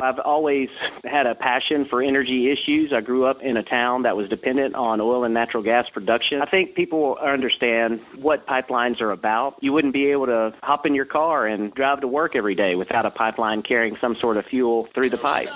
I've 0.00 0.20
always 0.24 0.68
had 1.02 1.26
a 1.26 1.34
passion 1.34 1.84
for 1.90 2.00
energy 2.00 2.52
issues. 2.52 2.92
I 2.96 3.00
grew 3.00 3.26
up 3.26 3.38
in 3.42 3.56
a 3.56 3.64
town 3.64 4.04
that 4.04 4.16
was 4.16 4.28
dependent 4.28 4.76
on 4.76 5.00
oil 5.00 5.24
and 5.24 5.34
natural 5.34 5.60
gas 5.60 5.86
production. 5.92 6.40
I 6.40 6.48
think 6.48 6.76
people 6.76 7.16
understand 7.20 7.98
what 8.14 8.46
pipelines 8.46 9.00
are 9.00 9.10
about. 9.10 9.56
You 9.60 9.72
wouldn't 9.72 9.92
be 9.92 10.06
able 10.12 10.26
to 10.26 10.54
hop 10.62 10.86
in 10.86 10.94
your 10.94 11.04
car 11.04 11.48
and 11.48 11.74
drive 11.74 12.00
to 12.02 12.06
work 12.06 12.36
every 12.36 12.54
day 12.54 12.76
without 12.76 13.06
a 13.06 13.10
pipeline 13.10 13.64
carrying 13.64 13.96
some 14.00 14.14
sort 14.20 14.36
of 14.36 14.44
fuel 14.44 14.86
through 14.94 15.10
the 15.10 15.18
pipe. 15.18 15.48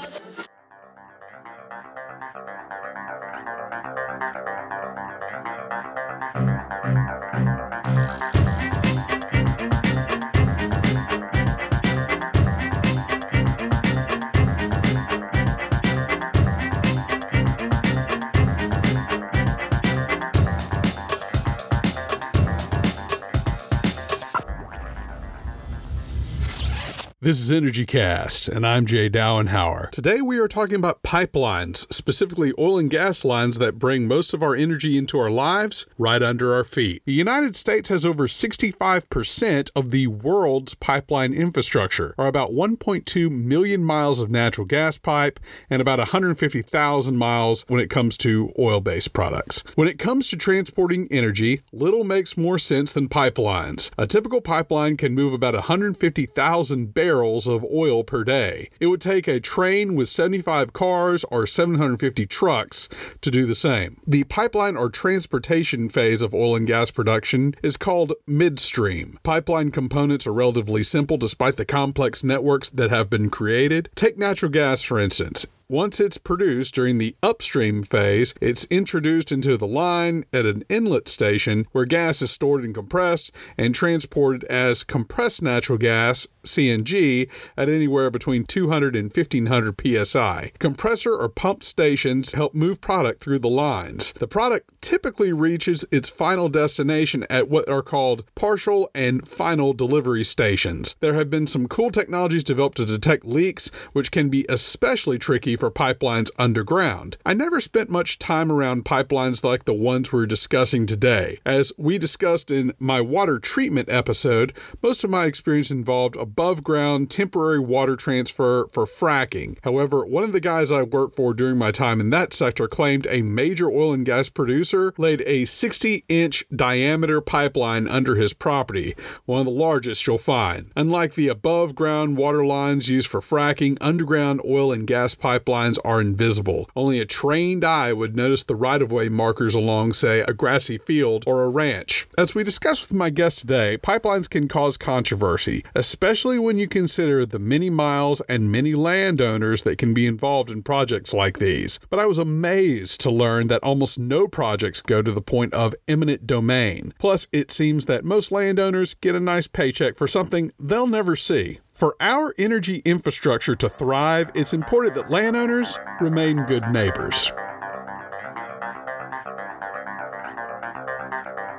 This 27.24 27.40
is 27.40 27.52
Energy 27.52 27.86
Cast, 27.86 28.48
and 28.48 28.66
I'm 28.66 28.84
Jay 28.84 29.08
Dowenhauer. 29.08 29.90
Today 29.90 30.20
we 30.20 30.38
are 30.38 30.48
talking 30.48 30.74
about 30.74 31.04
pipelines, 31.04 31.86
specifically 31.92 32.52
oil 32.58 32.78
and 32.78 32.90
gas 32.90 33.24
lines 33.24 33.58
that 33.58 33.78
bring 33.78 34.08
most 34.08 34.34
of 34.34 34.42
our 34.42 34.56
energy 34.56 34.98
into 34.98 35.20
our 35.20 35.30
lives 35.30 35.86
right 35.96 36.20
under 36.20 36.52
our 36.52 36.64
feet. 36.64 37.00
The 37.04 37.12
United 37.12 37.54
States 37.54 37.90
has 37.90 38.04
over 38.04 38.26
65% 38.26 39.70
of 39.76 39.92
the 39.92 40.08
world's 40.08 40.74
pipeline 40.74 41.32
infrastructure, 41.32 42.12
or 42.18 42.26
about 42.26 42.50
1.2 42.50 43.30
million 43.30 43.84
miles 43.84 44.18
of 44.18 44.28
natural 44.28 44.66
gas 44.66 44.98
pipe 44.98 45.38
and 45.70 45.80
about 45.80 46.00
150,000 46.00 47.16
miles 47.16 47.64
when 47.68 47.80
it 47.80 47.88
comes 47.88 48.16
to 48.16 48.52
oil 48.59 48.80
based 48.80 49.12
products. 49.12 49.62
When 49.76 49.86
it 49.86 50.01
comes 50.01 50.29
to 50.30 50.36
transporting 50.36 51.07
energy, 51.12 51.60
little 51.70 52.02
makes 52.02 52.36
more 52.36 52.59
sense 52.59 52.92
than 52.92 53.09
pipelines. 53.09 53.92
A 53.96 54.09
typical 54.09 54.40
pipeline 54.40 54.96
can 54.96 55.14
move 55.14 55.32
about 55.32 55.54
150,000 55.54 56.92
barrels 56.92 57.12
barrels 57.13 57.46
of 57.46 57.63
oil 57.65 58.02
per 58.02 58.24
day. 58.24 58.71
It 58.80 58.87
would 58.87 59.02
take 59.02 59.29
a 59.29 59.38
train 59.38 59.95
with 59.95 60.09
75 60.09 60.73
cars 60.73 61.24
or 61.24 61.46
750 61.46 62.24
trucks 62.24 62.88
to 63.21 63.30
do 63.30 63.45
the 63.45 63.54
same. 63.54 64.00
The 64.06 64.25
pipeline 64.25 64.78
or 64.78 64.88
transportation 64.88 65.91
phase 65.91 66.22
of 66.22 66.34
oil 66.34 66.56
and 66.56 66.66
gas 66.66 66.91
production 66.91 67.54
is 67.62 67.77
called 67.77 68.15
midstream. 68.27 69.19
Pipeline 69.22 69.71
components 69.72 70.27
are 70.27 70.32
relatively 70.32 70.82
simple 70.82 71.19
despite 71.19 71.59
the 71.59 71.66
complex 71.66 72.25
networks 72.25 72.71
that 72.71 72.88
have 72.88 73.10
been 73.10 73.28
created. 73.28 73.91
Take 73.94 74.16
natural 74.16 74.50
gas, 74.50 74.81
for 74.81 74.99
instance. 74.99 75.47
Once 75.72 75.99
it's 75.99 76.19
produced 76.19 76.75
during 76.75 76.99
the 76.99 77.16
upstream 77.22 77.82
phase, 77.82 78.34
it's 78.43 78.66
introduced 78.66 79.32
into 79.32 79.56
the 79.56 79.66
line 79.66 80.22
at 80.31 80.44
an 80.44 80.62
inlet 80.69 81.09
station 81.09 81.66
where 81.72 81.87
gas 81.87 82.21
is 82.21 82.31
stored 82.31 82.62
and 82.62 82.75
compressed 82.75 83.32
and 83.56 83.75
transported 83.75 84.44
as 84.50 84.84
compressed 84.84 85.41
natural 85.41 85.78
gas, 85.78 86.28
CNG, 86.44 87.28
at 87.56 87.69
anywhere 87.69 88.10
between 88.10 88.44
200 88.44 88.97
and 88.97 89.15
1500 89.15 90.06
psi. 90.06 90.53
Compressor 90.59 91.15
or 91.15 91.28
pump 91.28 91.62
stations 91.62 92.34
help 92.34 92.54
move 92.54 92.81
product 92.81 93.21
through 93.21 93.38
the 93.38 93.48
lines. 93.48 94.12
The 94.15 94.28
product 94.28 94.70
typically 94.81 95.32
reaches 95.32 95.84
its 95.91 96.09
final 96.09 96.48
destination 96.48 97.25
at 97.31 97.48
what 97.48 97.69
are 97.69 97.82
called 97.82 98.25
partial 98.34 98.91
and 98.94 99.26
final 99.26 99.72
delivery 99.72 100.25
stations. 100.25 100.97
There 101.00 101.15
have 101.15 101.31
been 101.31 101.47
some 101.47 101.69
cool 101.69 101.91
technologies 101.91 102.44
developed 102.44 102.76
to 102.78 102.84
detect 102.84 103.25
leaks, 103.25 103.70
which 103.93 104.10
can 104.10 104.28
be 104.28 104.44
especially 104.48 105.19
tricky 105.19 105.56
for 105.56 105.70
pipelines 105.70 106.31
underground. 106.38 107.16
I 107.25 107.34
never 107.34 107.60
spent 107.60 107.91
much 107.91 108.19
time 108.19 108.50
around 108.50 108.84
pipelines 108.84 109.44
like 109.44 109.65
the 109.65 109.75
ones 109.75 110.12
we're 110.12 110.26
discussing 110.26 110.87
today. 110.87 111.38
As 111.47 111.72
we 111.78 111.98
discussed 111.98 112.50
in 112.50 112.72
my 112.78 113.00
water 113.00 113.38
treatment 113.38 113.88
episode, 113.88 114.53
most 114.82 115.04
of 115.04 115.10
my 115.10 115.26
experience 115.26 115.70
involved 115.70 116.16
above 116.32 116.65
ground 116.65 117.10
temporary 117.10 117.59
water 117.59 117.94
transfer 117.94 118.66
for 118.69 118.87
fracking. 118.87 119.59
However, 119.65 120.03
one 120.03 120.25
of 120.25 120.32
the 120.32 120.41
guys 120.41 120.72
I 120.72 120.81
worked 120.81 121.15
for 121.15 121.34
during 121.34 121.59
my 121.59 121.70
time 121.70 122.00
in 122.00 122.09
that 122.09 122.32
sector 122.32 122.66
claimed 122.66 123.06
a 123.10 123.20
major 123.20 123.70
oil 123.70 123.93
and 123.93 124.06
gas 124.06 124.31
producer 124.31 124.94
laid 124.97 125.22
a 125.26 125.44
60 125.44 126.06
inch 126.09 126.42
diameter 126.50 127.21
pipeline 127.21 127.87
under 127.87 128.15
his 128.15 128.32
property, 128.32 128.94
one 129.26 129.41
of 129.41 129.44
the 129.44 129.53
largest 129.53 130.06
you'll 130.06 130.16
find. 130.16 130.71
Unlike 130.75 131.15
the 131.15 131.28
above 131.28 131.75
ground 131.75 132.16
water 132.16 132.47
lines 132.47 132.88
used 132.88 133.09
for 133.09 133.21
fracking, 133.21 133.76
underground 133.82 134.41
oil 134.42 134.72
and 134.72 134.87
gas 134.87 135.15
pipelines 135.15 135.78
are 135.84 136.00
invisible. 136.00 136.66
Only 136.75 136.98
a 136.98 137.04
trained 137.04 137.62
eye 137.62 137.92
would 137.92 138.16
notice 138.16 138.42
the 138.42 138.56
right 138.56 138.81
of 138.81 138.91
way 138.91 139.10
markers 139.10 139.54
along, 139.54 139.92
say, 139.92 140.21
a 140.21 140.32
grassy 140.32 140.78
field 140.78 141.25
or 141.26 141.42
a 141.42 141.50
ranch. 141.50 142.06
As 142.16 142.34
we 142.34 142.42
discussed 142.42 142.88
with 142.88 142.97
my 142.97 143.10
guest 143.10 143.41
today, 143.41 143.76
pipelines 143.76 144.31
can 144.31 144.48
cause 144.48 144.78
controversy, 144.78 145.62
especially 145.75 146.22
when 146.22 146.59
you 146.59 146.69
consider 146.69 147.27
the 147.27 147.38
many 147.38 147.69
miles 147.69 148.21
and 148.28 148.53
many 148.53 148.75
landowners 148.75 149.65
that 149.65 149.78
can 149.78 149.93
be 149.93 150.06
involved 150.06 150.50
in 150.50 150.62
projects 150.62 151.12
like 151.12 151.38
these. 151.38 151.81
But 151.91 151.99
I 151.99 152.06
was 152.06 152.19
amazed 152.19 153.00
to 153.00 153.10
learn 153.10 153.49
that 153.49 153.62
almost 153.62 153.99
no 153.99 154.28
projects 154.28 154.81
go 154.81 155.03
to 155.03 155.10
the 155.10 155.21
point 155.21 155.53
of 155.53 155.75
eminent 155.88 156.27
domain. 156.27 156.94
Plus, 156.99 157.27
it 157.33 157.50
seems 157.50 157.87
that 157.87 158.05
most 158.05 158.31
landowners 158.31 158.94
get 158.94 159.15
a 159.15 159.21
nice 159.21 159.47
paycheck 159.49 159.97
for 159.97 160.06
something 160.06 160.53
they'll 160.60 160.87
never 160.87 161.16
see. 161.16 161.59
For 161.72 161.97
our 162.00 162.34
energy 162.39 162.83
infrastructure 162.84 163.56
to 163.56 163.69
thrive, 163.69 164.31
it's 164.34 164.53
important 164.53 164.94
that 164.94 165.10
landowners 165.10 165.78
remain 166.00 166.44
good 166.44 166.69
neighbors. 166.71 167.33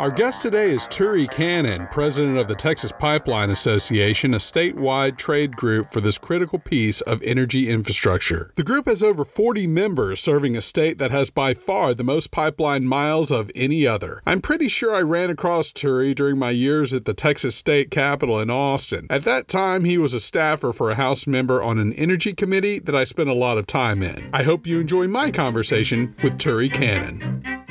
Our 0.04 0.12
guest 0.12 0.42
today 0.42 0.70
is 0.70 0.86
Thure 0.88 1.26
Cannon, 1.28 1.88
president 1.90 2.38
of 2.38 2.50
the 2.50 2.56
Texas 2.56 2.92
Pipeline 2.92 3.50
Association, 3.50 4.34
a 4.34 4.38
statewide 4.38 5.18
trade 5.18 5.56
group 5.56 5.92
for 5.94 6.02
this 6.02 6.18
critical 6.18 6.60
piece 6.60 7.00
of 7.00 7.24
energy 7.24 7.70
infrastructure. 7.70 8.52
The 8.56 8.66
group 8.66 8.90
has 8.90 9.02
over 9.02 9.24
40 9.24 9.66
members, 9.66 10.20
serving 10.20 10.58
a 10.58 10.62
state 10.62 10.98
that 10.98 11.12
has 11.12 11.30
by 11.30 11.54
far 11.54 11.94
the 11.94 12.04
most 12.04 12.32
pipeline 12.32 12.86
miles 12.86 13.32
of 13.32 13.50
any 13.56 13.88
other. 13.88 14.22
I'm 14.26 14.42
pretty 14.42 14.68
sure 14.68 14.94
I 14.94 15.02
ran 15.04 15.30
across 15.30 15.72
Thure 15.72 16.14
during 16.14 16.38
my 16.38 16.50
years 16.50 16.94
at 16.94 17.06
the 17.06 17.14
Texas 17.14 17.56
State 17.56 17.90
Capitol 17.90 18.42
in 18.42 18.50
Austin. 18.50 19.08
At 19.10 19.24
that 19.24 19.48
time, 19.48 19.86
he 19.86 19.98
was 19.98 20.14
a 20.14 20.20
staffer 20.20 20.74
for 20.74 20.92
a 20.92 20.96
House 20.96 21.26
member 21.26 21.64
on 21.64 21.80
an 21.80 21.94
energy 21.94 22.34
committee 22.34 22.80
that 22.80 22.94
I 22.94 23.06
spent 23.06 23.30
a 23.30 23.34
lot 23.34 23.58
of 23.58 23.68
time 23.68 24.04
in. 24.04 24.30
I 24.34 24.44
hope 24.44 24.68
you 24.68 24.82
enjoy 24.82 25.08
my 25.08 25.32
conversation 25.32 26.14
with 26.22 26.40
Thure 26.40 26.68
Cannon. 26.68 27.63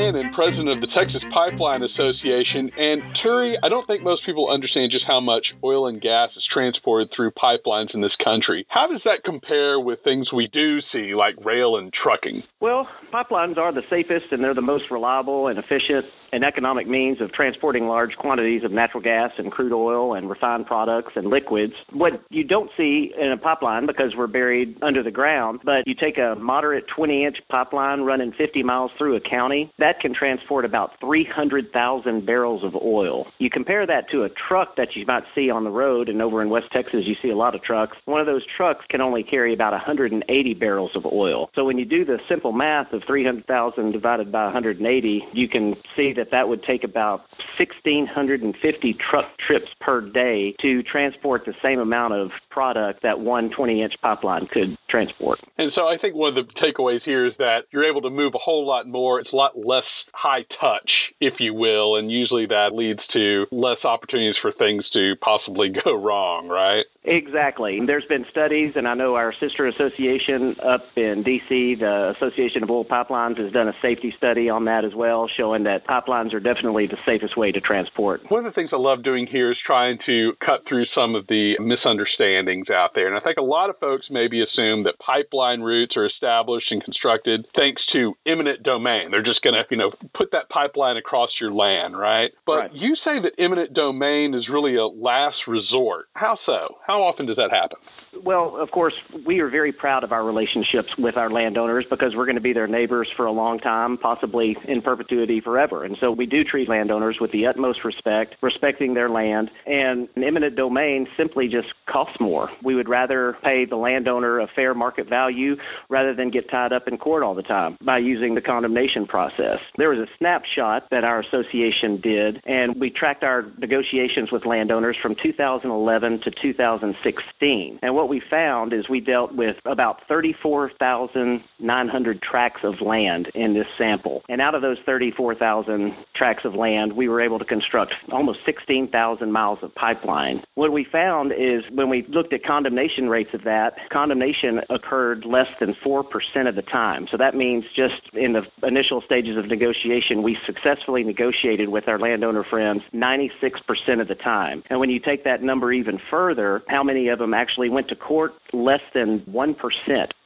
Cannon, 0.00 0.32
president 0.32 0.70
of 0.70 0.80
the 0.80 0.88
Texas 0.96 1.20
Pipeline 1.28 1.82
Association. 1.82 2.72
And 2.72 3.02
Thure, 3.22 3.60
I 3.62 3.68
don't 3.68 3.86
think 3.86 4.02
most 4.02 4.24
people 4.24 4.48
understand 4.48 4.90
just 4.90 5.04
how 5.06 5.20
much 5.20 5.44
oil 5.62 5.88
and 5.88 6.00
gas 6.00 6.30
is 6.34 6.44
transported 6.52 7.10
through 7.14 7.32
pipelines 7.32 7.92
in 7.92 8.00
this 8.00 8.16
country. 8.24 8.64
How 8.70 8.88
does 8.88 9.02
that 9.04 9.24
compare 9.24 9.78
with 9.78 9.98
things 10.02 10.32
we 10.32 10.48
do 10.50 10.80
see, 10.90 11.14
like 11.14 11.34
rail 11.44 11.76
and 11.76 11.92
trucking? 11.92 12.42
Well, 12.60 12.88
pipelines 13.12 13.58
are 13.58 13.74
the 13.74 13.84
safest 13.90 14.32
and 14.32 14.42
they're 14.42 14.54
the 14.54 14.62
most 14.62 14.84
reliable 14.90 15.48
and 15.48 15.58
efficient 15.58 16.06
and 16.32 16.44
economic 16.44 16.86
means 16.86 17.20
of 17.20 17.32
transporting 17.32 17.86
large 17.86 18.16
quantities 18.18 18.62
of 18.64 18.70
natural 18.70 19.02
gas 19.02 19.30
and 19.38 19.50
crude 19.50 19.72
oil 19.72 20.14
and 20.14 20.30
refined 20.30 20.66
products 20.66 21.12
and 21.16 21.28
liquids. 21.28 21.72
What 21.92 22.22
you 22.30 22.44
don't 22.44 22.70
see 22.76 23.12
in 23.20 23.32
a 23.32 23.36
pipeline 23.36 23.86
because 23.86 24.12
we're 24.16 24.28
buried 24.28 24.76
under 24.82 25.02
the 25.02 25.10
ground, 25.10 25.60
but 25.64 25.86
you 25.86 25.94
take 25.94 26.18
a 26.18 26.36
moderate 26.38 26.84
20 26.94 27.24
inch 27.24 27.36
pipeline 27.50 28.02
running 28.02 28.32
50 28.38 28.62
miles 28.62 28.90
through 28.96 29.16
a 29.16 29.20
county, 29.20 29.72
that 29.78 29.89
can 29.98 30.14
transport 30.14 30.64
about 30.64 30.90
300,000 31.00 32.26
barrels 32.26 32.62
of 32.62 32.74
oil. 32.76 33.26
You 33.38 33.48
compare 33.50 33.86
that 33.86 34.10
to 34.10 34.24
a 34.24 34.28
truck 34.28 34.76
that 34.76 34.94
you 34.94 35.06
might 35.06 35.24
see 35.34 35.50
on 35.50 35.64
the 35.64 35.70
road, 35.70 36.08
and 36.08 36.20
over 36.20 36.42
in 36.42 36.50
West 36.50 36.66
Texas, 36.72 37.00
you 37.04 37.14
see 37.22 37.30
a 37.30 37.36
lot 37.36 37.54
of 37.54 37.62
trucks. 37.62 37.96
One 38.04 38.20
of 38.20 38.26
those 38.26 38.44
trucks 38.56 38.84
can 38.90 39.00
only 39.00 39.22
carry 39.22 39.54
about 39.54 39.72
180 39.72 40.54
barrels 40.54 40.90
of 40.94 41.06
oil. 41.06 41.50
So 41.54 41.64
when 41.64 41.78
you 41.78 41.84
do 41.84 42.04
the 42.04 42.18
simple 42.28 42.52
math 42.52 42.92
of 42.92 43.02
300,000 43.06 43.92
divided 43.92 44.30
by 44.30 44.44
180, 44.44 45.22
you 45.32 45.48
can 45.48 45.74
see 45.96 46.12
that 46.16 46.28
that 46.30 46.48
would 46.48 46.62
take 46.62 46.84
about 46.84 47.22
1,650 47.58 48.96
truck 49.10 49.24
trips 49.46 49.68
per 49.80 50.00
day 50.00 50.54
to 50.60 50.82
transport 50.82 51.42
the 51.46 51.54
same 51.62 51.78
amount 51.78 52.14
of 52.14 52.30
product 52.50 53.02
that 53.02 53.20
one 53.20 53.50
20 53.50 53.82
inch 53.82 53.94
pipeline 54.02 54.46
could 54.52 54.76
transport. 54.90 55.38
And 55.58 55.72
so 55.74 55.82
I 55.82 55.96
think 56.00 56.14
one 56.14 56.36
of 56.36 56.46
the 56.46 56.52
takeaways 56.60 57.00
here 57.04 57.26
is 57.26 57.32
that 57.38 57.70
you're 57.70 57.88
able 57.88 58.02
to 58.02 58.10
move 58.10 58.32
a 58.34 58.42
whole 58.42 58.66
lot 58.66 58.86
more. 58.86 59.20
It's 59.20 59.32
a 59.32 59.36
lot 59.36 59.52
less 59.56 59.88
high 60.12 60.44
touch 60.60 60.90
if 61.20 61.34
you 61.38 61.52
will, 61.52 61.96
and 61.96 62.10
usually 62.10 62.46
that 62.46 62.70
leads 62.72 63.00
to 63.12 63.44
less 63.52 63.84
opportunities 63.84 64.36
for 64.40 64.52
things 64.52 64.84
to 64.92 65.14
possibly 65.20 65.68
go 65.84 65.94
wrong, 65.94 66.48
right? 66.48 66.84
Exactly. 67.04 67.80
There's 67.86 68.04
been 68.08 68.24
studies, 68.30 68.72
and 68.74 68.88
I 68.88 68.94
know 68.94 69.14
our 69.14 69.32
sister 69.40 69.66
association 69.68 70.56
up 70.64 70.84
in 70.96 71.22
D.C., 71.22 71.76
the 71.78 72.14
Association 72.16 72.62
of 72.62 72.70
Oil 72.70 72.84
Pipelines, 72.84 73.38
has 73.38 73.52
done 73.52 73.68
a 73.68 73.74
safety 73.82 74.12
study 74.16 74.48
on 74.48 74.64
that 74.64 74.84
as 74.84 74.94
well, 74.94 75.28
showing 75.28 75.64
that 75.64 75.86
pipelines 75.86 76.32
are 76.34 76.40
definitely 76.40 76.86
the 76.86 76.98
safest 77.04 77.36
way 77.36 77.52
to 77.52 77.60
transport. 77.60 78.22
One 78.28 78.44
of 78.44 78.52
the 78.52 78.54
things 78.54 78.70
I 78.72 78.76
love 78.76 79.04
doing 79.04 79.26
here 79.30 79.50
is 79.50 79.58
trying 79.66 79.98
to 80.06 80.32
cut 80.44 80.64
through 80.68 80.84
some 80.94 81.14
of 81.14 81.26
the 81.26 81.56
misunderstandings 81.60 82.68
out 82.70 82.90
there. 82.94 83.08
And 83.08 83.16
I 83.16 83.20
think 83.20 83.36
a 83.38 83.44
lot 83.44 83.70
of 83.70 83.78
folks 83.78 84.06
maybe 84.10 84.42
assume 84.42 84.79
that 84.84 84.98
pipeline 84.98 85.60
routes 85.60 85.96
are 85.96 86.06
established 86.06 86.66
and 86.70 86.82
constructed 86.82 87.46
thanks 87.54 87.82
to 87.92 88.14
eminent 88.26 88.62
domain. 88.62 89.10
They're 89.10 89.22
just 89.22 89.42
going 89.42 89.54
to, 89.54 89.64
you 89.70 89.76
know, 89.76 89.92
put 90.16 90.32
that 90.32 90.48
pipeline 90.48 90.96
across 90.96 91.30
your 91.40 91.52
land, 91.52 91.98
right? 91.98 92.30
But 92.46 92.56
right. 92.56 92.74
you 92.74 92.96
say 93.04 93.20
that 93.22 93.42
eminent 93.42 93.74
domain 93.74 94.34
is 94.34 94.48
really 94.52 94.76
a 94.76 94.86
last 94.86 95.36
resort. 95.46 96.06
How 96.14 96.38
so? 96.46 96.76
How 96.86 97.02
often 97.02 97.26
does 97.26 97.36
that 97.36 97.50
happen? 97.50 97.78
Well, 98.24 98.56
of 98.60 98.70
course, 98.72 98.94
we 99.24 99.38
are 99.38 99.48
very 99.48 99.72
proud 99.72 100.02
of 100.02 100.10
our 100.10 100.24
relationships 100.24 100.88
with 100.98 101.16
our 101.16 101.30
landowners 101.30 101.84
because 101.88 102.12
we're 102.16 102.24
going 102.24 102.36
to 102.36 102.40
be 102.40 102.52
their 102.52 102.66
neighbors 102.66 103.08
for 103.16 103.26
a 103.26 103.30
long 103.30 103.58
time, 103.58 103.98
possibly 103.98 104.56
in 104.66 104.82
perpetuity 104.82 105.40
forever. 105.40 105.84
And 105.84 105.96
so 106.00 106.10
we 106.10 106.26
do 106.26 106.42
treat 106.42 106.68
landowners 106.68 107.18
with 107.20 107.30
the 107.30 107.46
utmost 107.46 107.84
respect, 107.84 108.34
respecting 108.42 108.94
their 108.94 109.08
land. 109.08 109.50
And 109.64 110.08
an 110.16 110.24
eminent 110.24 110.56
domain 110.56 111.06
simply 111.16 111.46
just 111.46 111.68
costs 111.88 112.16
more. 112.20 112.50
We 112.64 112.74
would 112.74 112.88
rather 112.88 113.36
pay 113.44 113.64
the 113.64 113.76
landowner 113.76 114.40
a 114.40 114.48
fair 114.56 114.69
market 114.74 115.08
value 115.08 115.56
rather 115.88 116.14
than 116.14 116.30
get 116.30 116.50
tied 116.50 116.72
up 116.72 116.88
in 116.88 116.98
court 116.98 117.22
all 117.22 117.34
the 117.34 117.42
time 117.42 117.76
by 117.84 117.98
using 117.98 118.34
the 118.34 118.40
condemnation 118.40 119.06
process. 119.06 119.58
There 119.76 119.90
was 119.90 119.98
a 119.98 120.06
snapshot 120.18 120.88
that 120.90 121.04
our 121.04 121.20
association 121.20 122.00
did, 122.00 122.40
and 122.44 122.80
we 122.80 122.90
tracked 122.90 123.22
our 123.22 123.44
negotiations 123.58 124.32
with 124.32 124.46
landowners 124.46 124.96
from 125.02 125.14
2011 125.22 126.20
to 126.24 126.30
2016. 126.42 127.78
And 127.82 127.94
what 127.94 128.08
we 128.08 128.22
found 128.30 128.72
is 128.72 128.88
we 128.88 129.00
dealt 129.00 129.34
with 129.34 129.56
about 129.64 130.00
34,900 130.08 132.22
tracts 132.22 132.60
of 132.64 132.80
land 132.80 133.30
in 133.34 133.54
this 133.54 133.66
sample. 133.78 134.22
And 134.28 134.40
out 134.40 134.54
of 134.54 134.62
those 134.62 134.78
34,000 134.86 135.94
tracts 136.14 136.44
of 136.44 136.54
land, 136.54 136.92
we 136.92 137.08
were 137.08 137.20
able 137.20 137.38
to 137.38 137.44
construct 137.44 137.94
almost 138.12 138.38
16,000 138.46 139.32
miles 139.32 139.58
of 139.62 139.74
pipeline. 139.74 140.42
What 140.54 140.72
we 140.72 140.86
found 140.90 141.32
is 141.32 141.62
when 141.72 141.88
we 141.88 142.06
looked 142.08 142.32
at 142.32 142.44
condemnation 142.44 143.08
rates 143.08 143.30
of 143.34 143.44
that, 143.44 143.74
condemnation 143.92 144.59
occurred 144.68 145.24
less 145.24 145.48
than 145.58 145.74
4% 145.84 146.04
of 146.48 146.54
the 146.54 146.62
time. 146.62 147.06
So 147.10 147.16
that 147.16 147.34
means 147.34 147.64
just 147.74 148.00
in 148.14 148.32
the 148.32 148.42
initial 148.66 149.02
stages 149.02 149.36
of 149.36 149.46
negotiation, 149.46 150.22
we 150.22 150.36
successfully 150.46 151.02
negotiated 151.02 151.68
with 151.68 151.88
our 151.88 151.98
landowner 151.98 152.44
friends 152.48 152.82
96% 152.94 154.00
of 154.00 154.08
the 154.08 154.14
time. 154.14 154.62
And 154.70 154.80
when 154.80 154.90
you 154.90 155.00
take 155.00 155.24
that 155.24 155.42
number 155.42 155.72
even 155.72 155.98
further, 156.10 156.62
how 156.68 156.82
many 156.82 157.08
of 157.08 157.18
them 157.18 157.34
actually 157.34 157.70
went 157.70 157.88
to 157.88 157.96
court, 157.96 158.32
less 158.52 158.82
than 158.94 159.20
1% 159.20 159.54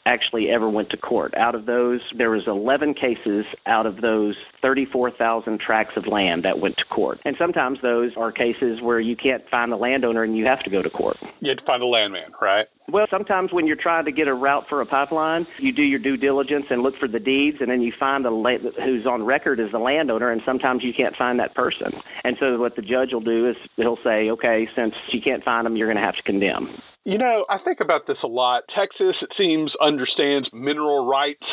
actually 0.06 0.48
ever 0.50 0.68
went 0.68 0.90
to 0.90 0.96
court. 0.96 1.34
Out 1.36 1.54
of 1.54 1.66
those, 1.66 2.00
there 2.16 2.30
was 2.30 2.42
11 2.46 2.94
cases 2.94 3.44
out 3.66 3.86
of 3.86 4.00
those 4.00 4.36
34,000 4.62 5.60
tracts 5.60 5.94
of 5.96 6.06
land 6.06 6.44
that 6.44 6.58
went 6.58 6.76
to 6.76 6.84
court. 6.84 7.20
And 7.24 7.36
sometimes 7.38 7.78
those 7.82 8.12
are 8.16 8.30
cases 8.30 8.80
where 8.82 9.00
you 9.00 9.16
can't 9.16 9.42
find 9.50 9.72
the 9.72 9.76
landowner 9.76 10.22
and 10.22 10.36
you 10.36 10.44
have 10.46 10.60
to 10.60 10.70
go 10.70 10.82
to 10.82 10.90
court. 10.90 11.16
You 11.40 11.50
have 11.50 11.58
to 11.58 11.64
find 11.64 11.80
the 11.80 11.86
landman, 11.86 12.32
right? 12.40 12.66
Well, 12.92 13.06
sometimes 13.10 13.50
when 13.50 13.66
you're 13.66 13.80
trying 13.80 14.04
to 14.04 14.12
get 14.12 14.28
a 14.28 14.34
route 14.34 14.64
for 14.68 14.82
a 14.82 14.86
pipeline, 14.86 15.46
you 15.58 15.72
do 15.72 15.82
your 15.82 15.98
due 15.98 16.18
diligence 16.18 16.66
and 16.68 16.82
look 16.82 16.94
for 17.00 17.08
the 17.08 17.18
deeds, 17.18 17.56
and 17.60 17.70
then 17.70 17.80
you 17.80 17.92
find 17.98 18.24
the 18.24 18.30
la- 18.30 18.58
who's 18.84 19.06
on 19.06 19.22
record 19.22 19.58
as 19.58 19.72
the 19.72 19.78
landowner, 19.78 20.30
and 20.30 20.42
sometimes 20.44 20.82
you 20.84 20.92
can't 20.94 21.16
find 21.16 21.38
that 21.40 21.54
person. 21.54 21.92
And 22.24 22.36
so 22.38 22.58
what 22.58 22.76
the 22.76 22.82
judge 22.82 23.12
will 23.12 23.22
do 23.22 23.48
is 23.48 23.56
he'll 23.76 23.98
say, 24.04 24.28
okay, 24.30 24.68
since 24.76 24.92
you 25.12 25.20
can't 25.22 25.42
find 25.42 25.64
them, 25.64 25.76
you're 25.76 25.88
going 25.88 25.96
to 25.96 26.04
have 26.04 26.16
to 26.16 26.22
condemn. 26.22 26.76
You 27.04 27.18
know, 27.18 27.44
I 27.50 27.58
think 27.62 27.80
about 27.80 28.06
this 28.06 28.16
a 28.24 28.26
lot. 28.26 28.62
Texas, 28.74 29.16
it 29.20 29.28
seems, 29.36 29.72
understands 29.80 30.48
mineral 30.54 31.06
rights 31.06 31.44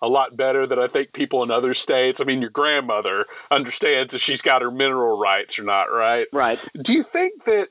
a 0.00 0.06
lot 0.06 0.36
better 0.36 0.68
than 0.68 0.78
I 0.78 0.86
think 0.86 1.12
people 1.12 1.42
in 1.42 1.50
other 1.50 1.74
states. 1.82 2.18
I 2.20 2.24
mean, 2.24 2.40
your 2.40 2.50
grandmother 2.50 3.26
understands 3.50 4.12
if 4.14 4.20
she's 4.24 4.40
got 4.42 4.62
her 4.62 4.70
mineral 4.70 5.18
rights 5.18 5.50
or 5.58 5.64
not, 5.64 5.86
right? 5.86 6.26
Right. 6.32 6.58
Do 6.74 6.92
you 6.92 7.04
think 7.12 7.44
that 7.44 7.66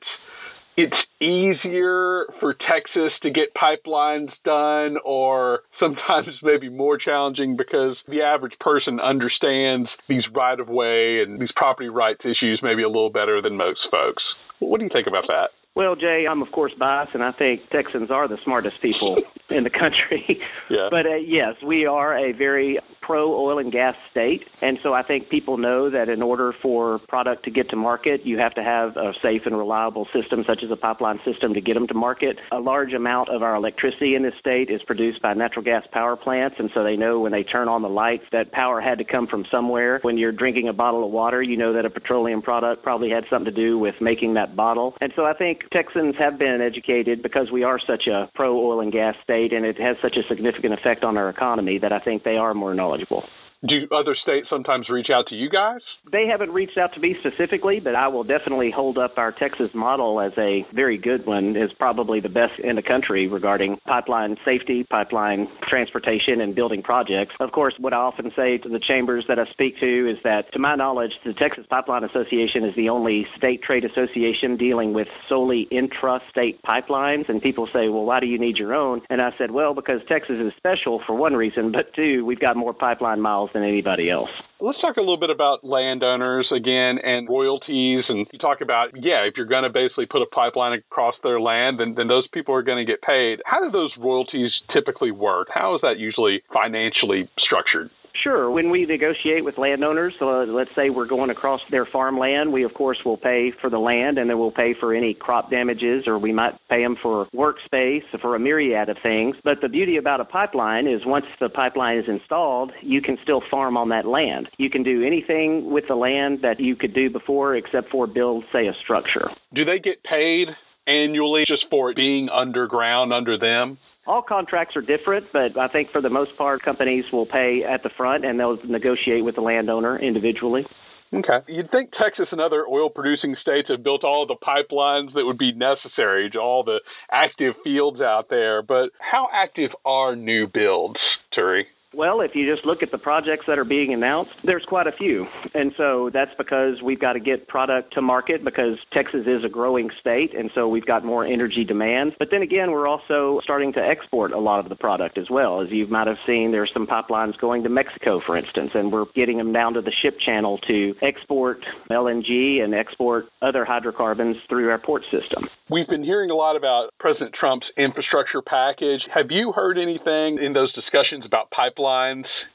it's 0.76 0.96
easier 1.20 2.26
for 2.40 2.54
Texas 2.54 3.12
to 3.22 3.30
get 3.30 3.54
pipelines 3.54 4.30
done, 4.44 4.96
or 5.04 5.60
sometimes 5.78 6.28
maybe 6.42 6.68
more 6.68 6.98
challenging 6.98 7.56
because 7.56 7.96
the 8.06 8.22
average 8.22 8.54
person 8.60 9.00
understands 9.00 9.88
these 10.08 10.24
right 10.34 10.60
of 10.60 10.68
way 10.68 11.22
and 11.22 11.40
these 11.40 11.52
property 11.56 11.88
rights 11.88 12.20
issues 12.24 12.60
maybe 12.62 12.82
a 12.82 12.88
little 12.88 13.10
better 13.10 13.40
than 13.42 13.56
most 13.56 13.80
folks? 13.90 14.22
What 14.58 14.78
do 14.78 14.84
you 14.84 14.90
think 14.92 15.06
about 15.06 15.24
that? 15.28 15.50
Well, 15.76 15.94
Jay, 15.94 16.24
I'm 16.28 16.42
of 16.42 16.50
course 16.52 16.72
biased, 16.78 17.14
and 17.14 17.22
I 17.22 17.30
think 17.32 17.60
Texans 17.70 18.10
are 18.10 18.26
the 18.26 18.38
smartest 18.44 18.82
people 18.82 19.16
in 19.50 19.64
the 19.64 19.70
country. 19.70 20.38
Yeah. 20.68 20.76
But 20.90 21.06
uh, 21.06 21.16
yes, 21.24 21.54
we 21.64 21.86
are 21.86 22.16
a 22.18 22.32
very 22.32 22.78
pro 23.00 23.32
oil 23.32 23.58
and 23.58 23.72
gas 23.72 23.94
state, 24.10 24.42
and 24.60 24.78
so 24.82 24.92
I 24.92 25.02
think 25.02 25.30
people 25.30 25.56
know 25.56 25.88
that 25.90 26.08
in 26.08 26.20
order 26.20 26.52
for 26.60 26.98
product 27.08 27.44
to 27.44 27.50
get 27.50 27.70
to 27.70 27.76
market, 27.76 28.20
you 28.24 28.38
have 28.38 28.54
to 28.54 28.62
have 28.62 28.96
a 28.96 29.12
safe 29.22 29.42
and 29.46 29.56
reliable 29.56 30.06
system, 30.12 30.44
such 30.46 30.60
as 30.64 30.70
a 30.70 30.76
pipeline 30.76 31.18
system, 31.24 31.54
to 31.54 31.60
get 31.60 31.74
them 31.74 31.86
to 31.88 31.94
market. 31.94 32.36
A 32.52 32.58
large 32.58 32.92
amount 32.92 33.28
of 33.28 33.42
our 33.42 33.54
electricity 33.54 34.14
in 34.14 34.22
this 34.22 34.34
state 34.38 34.68
is 34.70 34.80
produced 34.86 35.22
by 35.22 35.34
natural 35.34 35.64
gas 35.64 35.84
power 35.92 36.16
plants, 36.16 36.56
and 36.58 36.70
so 36.74 36.82
they 36.82 36.96
know 36.96 37.20
when 37.20 37.32
they 37.32 37.44
turn 37.44 37.68
on 37.68 37.82
the 37.82 37.88
lights 37.88 38.24
that 38.32 38.52
power 38.52 38.80
had 38.80 38.98
to 38.98 39.04
come 39.04 39.26
from 39.26 39.44
somewhere. 39.50 40.00
When 40.02 40.18
you're 40.18 40.32
drinking 40.32 40.68
a 40.68 40.72
bottle 40.72 41.04
of 41.04 41.10
water, 41.10 41.42
you 41.42 41.56
know 41.56 41.72
that 41.72 41.84
a 41.84 41.90
petroleum 41.90 42.42
product 42.42 42.82
probably 42.82 43.10
had 43.10 43.24
something 43.30 43.52
to 43.52 43.56
do 43.56 43.78
with 43.78 43.94
making 44.00 44.34
that 44.34 44.56
bottle. 44.56 44.94
And 45.00 45.12
so 45.16 45.24
I 45.24 45.34
think 45.34 45.59
Texans 45.72 46.14
have 46.18 46.38
been 46.38 46.60
educated 46.60 47.22
because 47.22 47.50
we 47.52 47.62
are 47.62 47.78
such 47.78 48.06
a 48.06 48.30
pro 48.34 48.56
oil 48.58 48.80
and 48.80 48.92
gas 48.92 49.14
state 49.22 49.52
and 49.52 49.64
it 49.64 49.78
has 49.78 49.96
such 50.02 50.16
a 50.16 50.26
significant 50.28 50.74
effect 50.74 51.04
on 51.04 51.16
our 51.16 51.28
economy 51.28 51.78
that 51.78 51.92
I 51.92 51.98
think 51.98 52.24
they 52.24 52.36
are 52.36 52.54
more 52.54 52.74
knowledgeable. 52.74 53.24
Do 53.68 53.76
other 53.94 54.16
states 54.22 54.46
sometimes 54.48 54.88
reach 54.88 55.08
out 55.12 55.26
to 55.28 55.34
you 55.34 55.50
guys? 55.50 55.80
They 56.10 56.26
haven't 56.26 56.50
reached 56.50 56.78
out 56.78 56.94
to 56.94 57.00
me 57.00 57.14
specifically, 57.20 57.78
but 57.78 57.94
I 57.94 58.08
will 58.08 58.24
definitely 58.24 58.72
hold 58.74 58.96
up 58.96 59.18
our 59.18 59.32
Texas 59.32 59.68
model 59.74 60.18
as 60.18 60.32
a 60.38 60.64
very 60.74 60.96
good 60.96 61.26
one. 61.26 61.56
is 61.56 61.70
probably 61.78 62.20
the 62.20 62.30
best 62.30 62.58
in 62.64 62.76
the 62.76 62.82
country 62.82 63.28
regarding 63.28 63.76
pipeline 63.86 64.36
safety, 64.46 64.84
pipeline 64.84 65.46
transportation, 65.68 66.40
and 66.40 66.54
building 66.54 66.82
projects. 66.82 67.34
Of 67.38 67.52
course, 67.52 67.74
what 67.78 67.92
I 67.92 67.98
often 67.98 68.32
say 68.34 68.56
to 68.56 68.68
the 68.70 68.80
chambers 68.80 69.26
that 69.28 69.38
I 69.38 69.44
speak 69.52 69.78
to 69.80 70.10
is 70.10 70.16
that, 70.24 70.50
to 70.54 70.58
my 70.58 70.74
knowledge, 70.74 71.12
the 71.26 71.34
Texas 71.34 71.66
Pipeline 71.68 72.04
Association 72.04 72.64
is 72.64 72.74
the 72.76 72.88
only 72.88 73.26
state 73.36 73.62
trade 73.62 73.84
association 73.84 74.56
dealing 74.56 74.94
with 74.94 75.08
solely 75.28 75.68
intrastate 75.70 76.62
pipelines. 76.64 77.28
And 77.28 77.42
people 77.42 77.68
say, 77.74 77.90
well, 77.90 78.06
why 78.06 78.20
do 78.20 78.26
you 78.26 78.38
need 78.38 78.56
your 78.56 78.74
own? 78.74 79.02
And 79.10 79.20
I 79.20 79.32
said, 79.36 79.50
well, 79.50 79.74
because 79.74 80.00
Texas 80.08 80.36
is 80.40 80.52
special 80.56 81.02
for 81.06 81.14
one 81.14 81.34
reason, 81.34 81.72
but 81.72 81.94
two, 81.94 82.24
we've 82.24 82.40
got 82.40 82.56
more 82.56 82.72
pipeline 82.72 83.20
miles 83.20 83.49
than 83.52 83.62
anybody 83.62 84.10
else. 84.10 84.30
Let's 84.60 84.80
talk 84.80 84.96
a 84.96 85.00
little 85.00 85.18
bit 85.18 85.30
about 85.30 85.64
landowners 85.64 86.48
again 86.54 86.98
and 87.02 87.28
royalties. 87.28 88.04
And 88.08 88.26
you 88.30 88.38
talk 88.38 88.60
about, 88.60 88.90
yeah, 88.94 89.24
if 89.24 89.34
you're 89.36 89.46
going 89.46 89.64
to 89.64 89.70
basically 89.70 90.06
put 90.06 90.22
a 90.22 90.26
pipeline 90.26 90.78
across 90.78 91.14
their 91.22 91.40
land, 91.40 91.80
then, 91.80 91.94
then 91.96 92.08
those 92.08 92.28
people 92.32 92.54
are 92.54 92.62
going 92.62 92.84
to 92.84 92.90
get 92.90 93.00
paid. 93.00 93.40
How 93.44 93.64
do 93.64 93.70
those 93.70 93.92
royalties 93.98 94.52
typically 94.72 95.10
work? 95.10 95.48
How 95.52 95.74
is 95.76 95.80
that 95.82 95.98
usually 95.98 96.42
financially 96.52 97.28
structured? 97.38 97.90
Sure. 98.22 98.50
When 98.50 98.70
we 98.70 98.84
negotiate 98.84 99.44
with 99.44 99.56
landowners, 99.56 100.14
uh, 100.20 100.44
let's 100.44 100.70
say 100.76 100.90
we're 100.90 101.06
going 101.06 101.30
across 101.30 101.60
their 101.70 101.86
farmland, 101.86 102.52
we 102.52 102.64
of 102.64 102.74
course 102.74 102.98
will 103.04 103.16
pay 103.16 103.52
for 103.60 103.70
the 103.70 103.78
land 103.78 104.18
and 104.18 104.28
then 104.28 104.38
we'll 104.38 104.50
pay 104.50 104.74
for 104.78 104.94
any 104.94 105.14
crop 105.14 105.50
damages 105.50 106.04
or 106.06 106.18
we 106.18 106.32
might 106.32 106.52
pay 106.68 106.82
them 106.82 106.96
for 107.02 107.26
workspace, 107.34 108.02
for 108.20 108.36
a 108.36 108.38
myriad 108.38 108.88
of 108.88 108.96
things. 109.02 109.36
But 109.42 109.58
the 109.62 109.68
beauty 109.68 109.96
about 109.96 110.20
a 110.20 110.24
pipeline 110.24 110.86
is 110.86 111.00
once 111.06 111.26
the 111.40 111.48
pipeline 111.48 111.98
is 111.98 112.04
installed, 112.08 112.72
you 112.82 113.00
can 113.00 113.16
still 113.22 113.42
farm 113.50 113.76
on 113.76 113.88
that 113.90 114.06
land. 114.06 114.48
You 114.58 114.70
can 114.70 114.82
do 114.82 115.04
anything 115.04 115.70
with 115.70 115.84
the 115.88 115.94
land 115.94 116.40
that 116.42 116.60
you 116.60 116.76
could 116.76 116.94
do 116.94 117.10
before 117.10 117.56
except 117.56 117.90
for 117.90 118.06
build, 118.06 118.44
say, 118.52 118.66
a 118.66 118.72
structure. 118.82 119.30
Do 119.54 119.64
they 119.64 119.78
get 119.78 120.02
paid 120.04 120.48
annually 120.86 121.44
just 121.46 121.64
for 121.70 121.90
it 121.90 121.96
being 121.96 122.28
underground 122.28 123.12
under 123.12 123.38
them? 123.38 123.78
All 124.10 124.22
contracts 124.22 124.74
are 124.74 124.82
different, 124.82 125.26
but 125.32 125.56
I 125.56 125.68
think 125.68 125.92
for 125.92 126.02
the 126.02 126.10
most 126.10 126.36
part, 126.36 126.64
companies 126.64 127.04
will 127.12 127.26
pay 127.26 127.62
at 127.62 127.84
the 127.84 127.90
front 127.96 128.24
and 128.24 128.40
they'll 128.40 128.58
negotiate 128.66 129.24
with 129.24 129.36
the 129.36 129.40
landowner 129.40 129.96
individually. 130.00 130.66
Okay. 131.14 131.46
You'd 131.46 131.70
think 131.70 131.90
Texas 131.92 132.26
and 132.32 132.40
other 132.40 132.66
oil 132.68 132.90
producing 132.90 133.36
states 133.40 133.68
have 133.68 133.84
built 133.84 134.02
all 134.02 134.26
the 134.26 134.34
pipelines 134.34 135.14
that 135.14 135.24
would 135.24 135.38
be 135.38 135.52
necessary 135.52 136.28
to 136.32 136.40
all 136.40 136.64
the 136.64 136.80
active 137.12 137.54
fields 137.62 138.00
out 138.00 138.26
there, 138.28 138.62
but 138.62 138.90
how 138.98 139.28
active 139.32 139.70
are 139.84 140.16
new 140.16 140.48
builds, 140.52 140.98
Thure? 141.32 141.62
Well, 141.92 142.20
if 142.20 142.32
you 142.34 142.48
just 142.48 142.64
look 142.64 142.84
at 142.84 142.92
the 142.92 142.98
projects 142.98 143.46
that 143.48 143.58
are 143.58 143.64
being 143.64 143.92
announced, 143.92 144.30
there's 144.44 144.64
quite 144.68 144.86
a 144.86 144.92
few. 144.92 145.26
And 145.54 145.72
so 145.76 146.08
that's 146.14 146.30
because 146.38 146.80
we've 146.84 147.00
got 147.00 147.14
to 147.14 147.20
get 147.20 147.48
product 147.48 147.94
to 147.94 148.00
market 148.00 148.44
because 148.44 148.78
Texas 148.92 149.22
is 149.26 149.44
a 149.44 149.48
growing 149.48 149.90
state, 150.00 150.30
and 150.38 150.52
so 150.54 150.68
we've 150.68 150.86
got 150.86 151.04
more 151.04 151.26
energy 151.26 151.64
demand. 151.64 152.12
But 152.16 152.28
then 152.30 152.42
again, 152.42 152.70
we're 152.70 152.86
also 152.86 153.40
starting 153.42 153.72
to 153.72 153.80
export 153.80 154.30
a 154.30 154.38
lot 154.38 154.60
of 154.60 154.68
the 154.68 154.76
product 154.76 155.18
as 155.18 155.28
well. 155.28 155.62
As 155.62 155.68
you 155.70 155.88
might 155.88 156.06
have 156.06 156.18
seen, 156.28 156.52
there's 156.52 156.70
some 156.72 156.86
pipelines 156.86 157.36
going 157.40 157.64
to 157.64 157.68
Mexico, 157.68 158.20
for 158.24 158.36
instance, 158.38 158.70
and 158.74 158.92
we're 158.92 159.06
getting 159.16 159.38
them 159.38 159.52
down 159.52 159.74
to 159.74 159.82
the 159.82 159.92
ship 160.00 160.16
channel 160.24 160.58
to 160.68 160.94
export 161.02 161.58
LNG 161.90 162.62
and 162.62 162.72
export 162.72 163.24
other 163.42 163.64
hydrocarbons 163.64 164.36
through 164.48 164.70
our 164.70 164.78
port 164.78 165.02
system. 165.10 165.48
We've 165.68 165.88
been 165.88 166.04
hearing 166.04 166.30
a 166.30 166.34
lot 166.34 166.54
about 166.54 166.90
President 167.00 167.34
Trump's 167.38 167.66
infrastructure 167.76 168.42
package. 168.42 169.00
Have 169.12 169.26
you 169.30 169.52
heard 169.52 169.76
anything 169.76 170.38
in 170.40 170.52
those 170.52 170.72
discussions 170.74 171.24
about 171.26 171.50
pipelines 171.50 171.79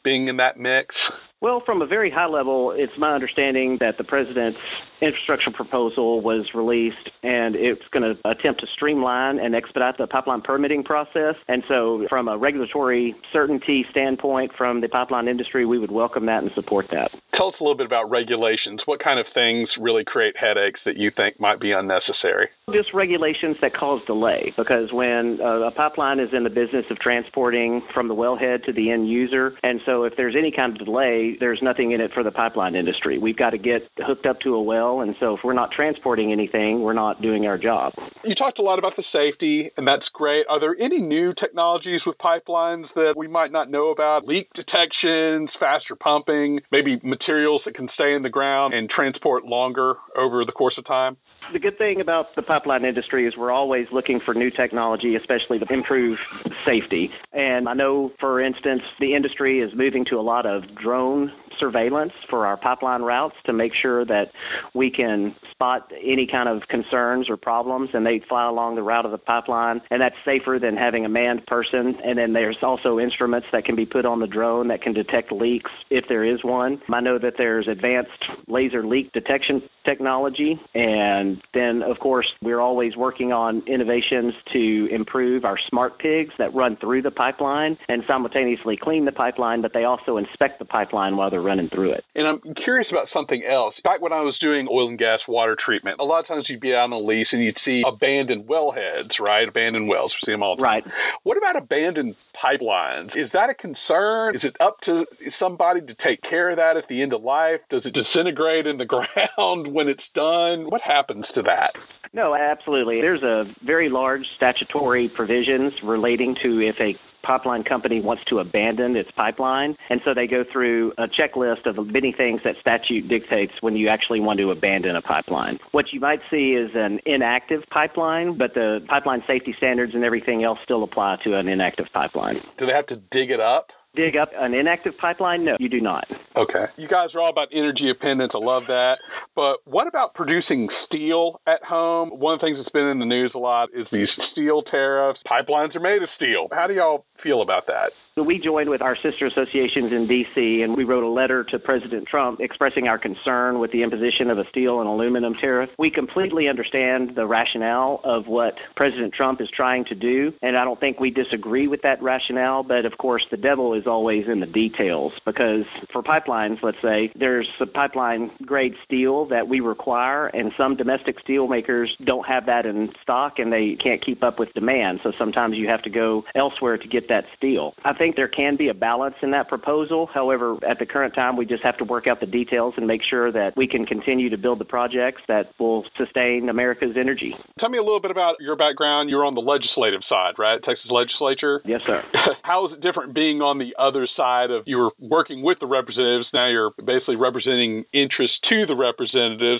being 0.03 0.27
in 0.27 0.37
that 0.37 0.57
mix? 0.57 0.95
Well, 1.41 1.61
from 1.65 1.81
a 1.81 1.85
very 1.85 2.09
high 2.09 2.27
level, 2.27 2.73
it's 2.75 2.93
my 2.97 3.13
understanding 3.13 3.77
that 3.79 3.97
the 3.97 4.03
president's 4.03 4.57
infrastructure 5.01 5.51
proposal 5.51 6.21
was 6.21 6.47
released 6.55 7.09
and 7.23 7.55
it's 7.55 7.81
going 7.91 8.03
to 8.03 8.29
attempt 8.29 8.61
to 8.61 8.67
streamline 8.73 9.39
and 9.39 9.53
expedite 9.53 9.97
the 9.97 10.07
pipeline 10.07 10.41
permitting 10.41 10.83
process. 10.83 11.35
And 11.47 11.63
so, 11.67 12.05
from 12.09 12.27
a 12.27 12.37
regulatory 12.37 13.15
certainty 13.33 13.85
standpoint 13.91 14.51
from 14.57 14.81
the 14.81 14.87
pipeline 14.87 15.27
industry, 15.27 15.65
we 15.65 15.77
would 15.77 15.91
welcome 15.91 16.25
that 16.27 16.43
and 16.43 16.51
support 16.55 16.87
that. 16.91 17.11
Tell 17.35 17.49
us 17.49 17.55
a 17.59 17.63
little 17.63 17.75
bit 17.75 17.85
about 17.85 18.09
regulations. 18.09 18.81
What 18.85 19.03
kind 19.03 19.19
of 19.19 19.25
things 19.33 19.67
really 19.79 20.03
create 20.05 20.35
headaches 20.39 20.79
that 20.85 20.95
you 20.95 21.11
think 21.15 21.39
might 21.39 21.59
be 21.59 21.71
unnecessary? 21.71 22.47
Just 22.71 22.93
regulations 22.93 23.57
that 23.61 23.75
cause 23.75 24.01
delay 24.07 24.53
because 24.57 24.93
when 24.93 25.39
uh, 25.43 25.67
a 25.67 25.71
pipeline 25.71 26.19
is 26.19 26.29
in 26.31 26.43
the 26.43 26.49
business 26.49 26.85
of 26.89 26.97
transporting 26.99 27.81
from 27.93 28.07
the 28.07 28.15
wellhead 28.15 28.63
to 28.63 28.73
the 28.73 28.89
end 28.89 29.09
user, 29.09 29.53
and 29.63 29.81
so 29.85 30.03
if 30.03 30.13
there's 30.15 30.35
any 30.37 30.51
kind 30.51 30.71
of 30.71 30.85
delay, 30.85 31.24
there's 31.39 31.59
nothing 31.61 31.91
in 31.91 32.01
it 32.01 32.11
for 32.13 32.23
the 32.23 32.31
pipeline 32.31 32.75
industry. 32.75 33.17
We've 33.17 33.37
got 33.37 33.51
to 33.51 33.57
get 33.57 33.81
hooked 33.97 34.25
up 34.25 34.39
to 34.41 34.55
a 34.55 34.61
well, 34.61 35.01
and 35.01 35.15
so 35.19 35.35
if 35.35 35.39
we're 35.43 35.53
not 35.53 35.71
transporting 35.71 36.31
anything, 36.31 36.81
we're 36.81 36.93
not 36.93 37.21
doing 37.21 37.45
our 37.45 37.57
job. 37.57 37.93
You 38.23 38.35
talked 38.35 38.59
a 38.59 38.61
lot 38.61 38.79
about 38.79 38.93
the 38.95 39.03
safety, 39.11 39.71
and 39.77 39.87
that's 39.87 40.05
great. 40.13 40.45
Are 40.49 40.59
there 40.59 40.75
any 40.79 41.01
new 41.01 41.33
technologies 41.39 42.01
with 42.05 42.17
pipelines 42.17 42.85
that 42.95 43.13
we 43.15 43.27
might 43.27 43.51
not 43.51 43.69
know 43.69 43.89
about? 43.89 44.25
Leak 44.25 44.49
detections, 44.53 45.49
faster 45.59 45.95
pumping, 45.95 46.61
maybe 46.71 46.99
materials 47.03 47.61
that 47.65 47.75
can 47.75 47.89
stay 47.93 48.15
in 48.15 48.23
the 48.23 48.29
ground 48.29 48.73
and 48.73 48.89
transport 48.89 49.45
longer 49.45 49.95
over 50.17 50.45
the 50.45 50.51
course 50.51 50.75
of 50.77 50.85
time? 50.85 51.17
The 51.53 51.59
good 51.59 51.77
thing 51.77 52.01
about 52.01 52.35
the 52.35 52.41
pipeline 52.41 52.85
industry 52.85 53.27
is 53.27 53.37
we're 53.37 53.51
always 53.51 53.85
looking 53.91 54.19
for 54.25 54.33
new 54.33 54.49
technology, 54.49 55.15
especially 55.15 55.59
to 55.59 55.65
improve 55.71 56.17
safety. 56.65 57.11
And 57.33 57.69
I 57.69 57.73
know, 57.73 58.11
for 58.19 58.41
instance, 58.41 58.81
the 58.99 59.13
industry 59.13 59.59
is 59.59 59.69
moving 59.75 60.05
to 60.09 60.15
a 60.15 60.25
lot 60.25 60.47
of 60.47 60.63
drone 60.75 61.14
surveillance 61.59 62.11
for 62.29 62.45
our 62.45 62.57
pipeline 62.57 63.01
routes 63.01 63.35
to 63.45 63.53
make 63.53 63.71
sure 63.81 64.05
that 64.05 64.25
we 64.73 64.91
can 64.91 65.35
spot 65.51 65.91
any 66.03 66.27
kind 66.29 66.49
of 66.49 66.67
concerns 66.69 67.29
or 67.29 67.37
problems 67.37 67.89
and 67.93 68.05
they 68.05 68.21
fly 68.27 68.47
along 68.47 68.75
the 68.75 68.83
route 68.83 69.05
of 69.05 69.11
the 69.11 69.17
pipeline 69.17 69.81
and 69.91 70.01
that's 70.01 70.15
safer 70.25 70.59
than 70.61 70.75
having 70.75 71.05
a 71.05 71.09
manned 71.09 71.45
person. 71.47 71.95
And 72.03 72.17
then 72.17 72.33
there's 72.33 72.57
also 72.61 72.99
instruments 72.99 73.47
that 73.51 73.65
can 73.65 73.75
be 73.75 73.85
put 73.85 74.05
on 74.05 74.19
the 74.19 74.27
drone 74.27 74.67
that 74.69 74.81
can 74.81 74.93
detect 74.93 75.31
leaks 75.31 75.71
if 75.89 76.05
there 76.09 76.23
is 76.23 76.43
one. 76.43 76.81
I 76.93 77.01
know 77.01 77.19
that 77.19 77.33
there's 77.37 77.67
advanced 77.67 78.11
laser 78.47 78.85
leak 78.85 79.11
detection 79.13 79.61
technology 79.85 80.59
and 80.73 81.41
then 81.53 81.83
of 81.83 81.99
course 81.99 82.27
we're 82.41 82.59
always 82.59 82.95
working 82.95 83.31
on 83.31 83.63
innovations 83.67 84.33
to 84.53 84.87
improve 84.91 85.45
our 85.45 85.57
smart 85.69 85.99
pigs 85.99 86.33
that 86.37 86.53
run 86.53 86.77
through 86.77 87.01
the 87.01 87.11
pipeline 87.11 87.77
and 87.87 88.03
simultaneously 88.07 88.77
clean 88.81 89.05
the 89.05 89.11
pipeline 89.11 89.61
but 89.61 89.71
they 89.73 89.83
also 89.83 90.17
inspect 90.17 90.59
the 90.59 90.65
pipeline 90.65 91.04
while 91.13 91.29
they're 91.29 91.41
running 91.41 91.69
through 91.69 91.93
it. 91.93 92.03
And 92.15 92.27
I'm 92.27 92.41
curious 92.63 92.87
about 92.91 93.07
something 93.13 93.43
else. 93.45 93.75
Back 93.83 94.01
when 94.01 94.13
I 94.13 94.21
was 94.21 94.35
doing 94.41 94.67
oil 94.71 94.89
and 94.89 94.97
gas 94.97 95.19
water 95.27 95.55
treatment, 95.55 95.99
a 95.99 96.03
lot 96.03 96.19
of 96.19 96.27
times 96.27 96.45
you'd 96.49 96.59
be 96.59 96.73
out 96.73 96.89
on 96.89 96.93
a 96.93 96.99
lease 96.99 97.27
and 97.31 97.43
you'd 97.43 97.57
see 97.63 97.83
abandoned 97.85 98.47
wellheads, 98.47 99.19
right? 99.19 99.47
Abandoned 99.47 99.87
wells. 99.87 100.13
We 100.21 100.31
see 100.31 100.33
them 100.33 100.43
all 100.43 100.55
the 100.55 100.63
time. 100.63 100.83
Right. 100.83 100.83
What 101.23 101.37
about 101.37 101.55
abandoned 101.55 102.15
pipelines? 102.33 103.15
Is 103.15 103.29
that 103.33 103.49
a 103.49 103.53
concern? 103.53 104.35
Is 104.35 104.43
it 104.43 104.55
up 104.59 104.77
to 104.85 105.05
somebody 105.39 105.81
to 105.81 105.95
take 106.03 106.21
care 106.27 106.51
of 106.51 106.57
that 106.57 106.77
at 106.77 106.87
the 106.89 107.01
end 107.01 107.13
of 107.13 107.23
life? 107.23 107.61
Does 107.69 107.83
it 107.85 107.93
disintegrate 107.93 108.65
in 108.65 108.77
the 108.77 108.85
ground 108.89 109.73
when 109.73 109.87
it's 109.87 110.03
done? 110.13 110.69
What 110.69 110.81
happens 110.81 111.25
to 111.35 111.41
that? 111.43 111.73
No, 112.13 112.35
absolutely. 112.35 113.01
There's 113.01 113.23
a 113.23 113.43
very 113.65 113.89
large 113.89 114.23
statutory 114.37 115.09
provisions 115.13 115.73
relating 115.83 116.35
to 116.43 116.59
if 116.59 116.75
a 116.79 116.95
pipeline 117.25 117.63
company 117.63 118.01
wants 118.01 118.23
to 118.29 118.39
abandon 118.39 118.95
its 118.95 119.09
pipeline. 119.15 119.75
And 119.89 120.01
so 120.05 120.13
they 120.13 120.27
go 120.27 120.43
through 120.51 120.93
a 120.97 121.07
checklist 121.07 121.65
of 121.65 121.87
many 121.87 122.13
things 122.15 122.41
that 122.43 122.55
statute 122.61 123.07
dictates 123.07 123.53
when 123.61 123.75
you 123.75 123.89
actually 123.89 124.19
want 124.19 124.39
to 124.39 124.51
abandon 124.51 124.95
a 124.95 125.01
pipeline. 125.01 125.59
What 125.71 125.85
you 125.91 125.99
might 125.99 126.19
see 126.29 126.53
is 126.53 126.71
an 126.75 126.99
inactive 127.05 127.61
pipeline, 127.71 128.37
but 128.37 128.53
the 128.53 128.79
pipeline 128.87 129.23
safety 129.27 129.53
standards 129.57 129.93
and 129.95 130.03
everything 130.03 130.43
else 130.43 130.59
still 130.63 130.83
apply 130.83 131.17
to 131.23 131.37
an 131.37 131.47
inactive 131.47 131.87
pipeline. 131.93 132.35
Do 132.59 132.65
they 132.65 132.73
have 132.73 132.87
to 132.87 132.97
dig 133.11 133.31
it 133.31 133.39
up? 133.39 133.67
dig 133.95 134.15
up 134.15 134.29
an 134.37 134.53
inactive 134.53 134.93
pipeline? 134.99 135.45
No, 135.45 135.55
you 135.59 135.69
do 135.69 135.81
not. 135.81 136.05
Okay. 136.35 136.65
You 136.77 136.87
guys 136.87 137.09
are 137.15 137.21
all 137.21 137.29
about 137.29 137.47
energy 137.53 137.87
independence. 137.87 138.33
I 138.35 138.43
love 138.43 138.63
that. 138.67 138.95
But 139.35 139.57
what 139.65 139.87
about 139.87 140.13
producing 140.13 140.69
steel 140.85 141.41
at 141.45 141.63
home? 141.63 142.09
One 142.09 142.35
of 142.35 142.39
the 142.39 142.45
things 142.45 142.57
that's 142.57 142.71
been 142.71 142.87
in 142.87 142.99
the 142.99 143.05
news 143.05 143.31
a 143.35 143.37
lot 143.37 143.69
is 143.75 143.85
these 143.91 144.07
steel 144.31 144.63
tariffs. 144.63 145.19
Pipelines 145.27 145.75
are 145.75 145.81
made 145.81 146.01
of 146.01 146.09
steel. 146.15 146.47
How 146.51 146.67
do 146.67 146.73
y'all 146.73 147.05
feel 147.21 147.41
about 147.41 147.67
that? 147.67 147.91
We 148.17 148.39
joined 148.39 148.69
with 148.69 148.81
our 148.81 148.95
sister 148.95 149.27
associations 149.27 149.91
in 149.91 150.07
D.C. 150.07 150.61
and 150.63 150.77
we 150.77 150.85
wrote 150.85 151.03
a 151.03 151.09
letter 151.09 151.43
to 151.51 151.59
President 151.59 152.07
Trump 152.07 152.39
expressing 152.39 152.87
our 152.87 152.97
concern 152.97 153.59
with 153.59 153.73
the 153.73 153.83
imposition 153.83 154.29
of 154.29 154.37
a 154.37 154.45
steel 154.49 154.79
and 154.79 154.87
aluminum 154.87 155.33
tariff. 155.33 155.69
We 155.77 155.91
completely 155.91 156.47
understand 156.47 157.11
the 157.17 157.25
rationale 157.25 157.99
of 158.05 158.27
what 158.27 158.53
President 158.77 159.13
Trump 159.13 159.41
is 159.41 159.49
trying 159.53 159.83
to 159.85 159.95
do, 159.95 160.31
and 160.41 160.55
I 160.55 160.63
don't 160.63 160.79
think 160.79 160.97
we 160.97 161.09
disagree 161.09 161.67
with 161.67 161.81
that 161.81 162.01
rationale. 162.01 162.63
But 162.63 162.85
of 162.85 162.97
course, 162.97 163.25
the 163.31 163.37
devil 163.37 163.73
is 163.73 163.83
always 163.85 164.23
in 164.31 164.39
the 164.39 164.45
details 164.45 165.11
because 165.25 165.65
for 165.91 166.01
pipelines, 166.01 166.63
let's 166.63 166.77
say, 166.81 167.11
there's 167.19 167.49
a 167.59 167.65
pipeline 167.65 168.31
grade 168.45 168.75
steel 168.85 169.24
that 169.29 169.47
we 169.47 169.59
require, 169.59 170.27
and 170.27 170.51
some 170.57 170.75
domestic 170.75 171.19
steel 171.19 171.47
makers 171.47 171.95
don't 172.05 172.25
have 172.25 172.45
that 172.45 172.65
in 172.65 172.89
stock 173.01 173.39
and 173.39 173.51
they 173.51 173.77
can't 173.81 174.03
keep 174.03 174.23
up 174.23 174.39
with 174.39 174.53
demand. 174.53 174.99
So 175.03 175.11
sometimes 175.19 175.55
you 175.57 175.67
have 175.67 175.81
to 175.83 175.89
go 175.89 176.23
elsewhere 176.33 176.77
to 176.77 176.87
get 176.87 177.09
that 177.09 177.25
steel. 177.37 177.73
I 177.83 177.93
think 177.93 178.05
think 178.05 178.15
there 178.15 178.27
can 178.27 178.55
be 178.55 178.69
a 178.69 178.73
balance 178.73 179.15
in 179.23 179.31
that 179.31 179.47
proposal. 179.47 180.07
However, 180.13 180.57
at 180.67 180.77
the 180.77 180.85
current 180.85 181.15
time, 181.15 181.37
we 181.37 181.45
just 181.45 181.63
have 181.63 181.77
to 181.77 181.83
work 181.83 182.05
out 182.05 182.19
the 182.19 182.27
details 182.27 182.75
and 182.77 182.85
make 182.85 183.01
sure 183.07 183.31
that 183.31 183.53
we 183.57 183.67
can 183.67 183.85
continue 183.85 184.29
to 184.29 184.37
build 184.37 184.59
the 184.59 184.65
projects 184.65 185.21
that 185.27 185.49
will 185.59 185.85
sustain 185.97 186.47
America's 186.49 186.95
energy. 186.99 187.33
Tell 187.59 187.69
me 187.69 187.79
a 187.79 187.83
little 187.83 188.01
bit 188.01 188.11
about 188.11 188.35
your 188.39 188.55
background. 188.55 189.09
You're 189.09 189.25
on 189.25 189.33
the 189.33 189.41
legislative 189.41 190.01
side, 190.07 190.33
right? 190.37 190.61
Texas 190.63 190.85
legislature? 190.89 191.61
Yes, 191.65 191.81
sir. 191.85 192.03
How 192.43 192.67
is 192.67 192.73
it 192.73 192.81
different 192.81 193.15
being 193.15 193.41
on 193.41 193.57
the 193.57 193.73
other 193.79 194.07
side 194.15 194.51
of 194.51 194.63
you 194.67 194.77
were 194.77 194.91
working 194.99 195.41
with 195.41 195.57
the 195.59 195.67
representatives, 195.67 196.27
now 196.33 196.47
you're 196.47 196.73
basically 196.77 197.15
representing 197.15 197.85
interests 197.91 198.37
to 198.49 198.65
the 198.67 198.75
representatives. 198.75 199.14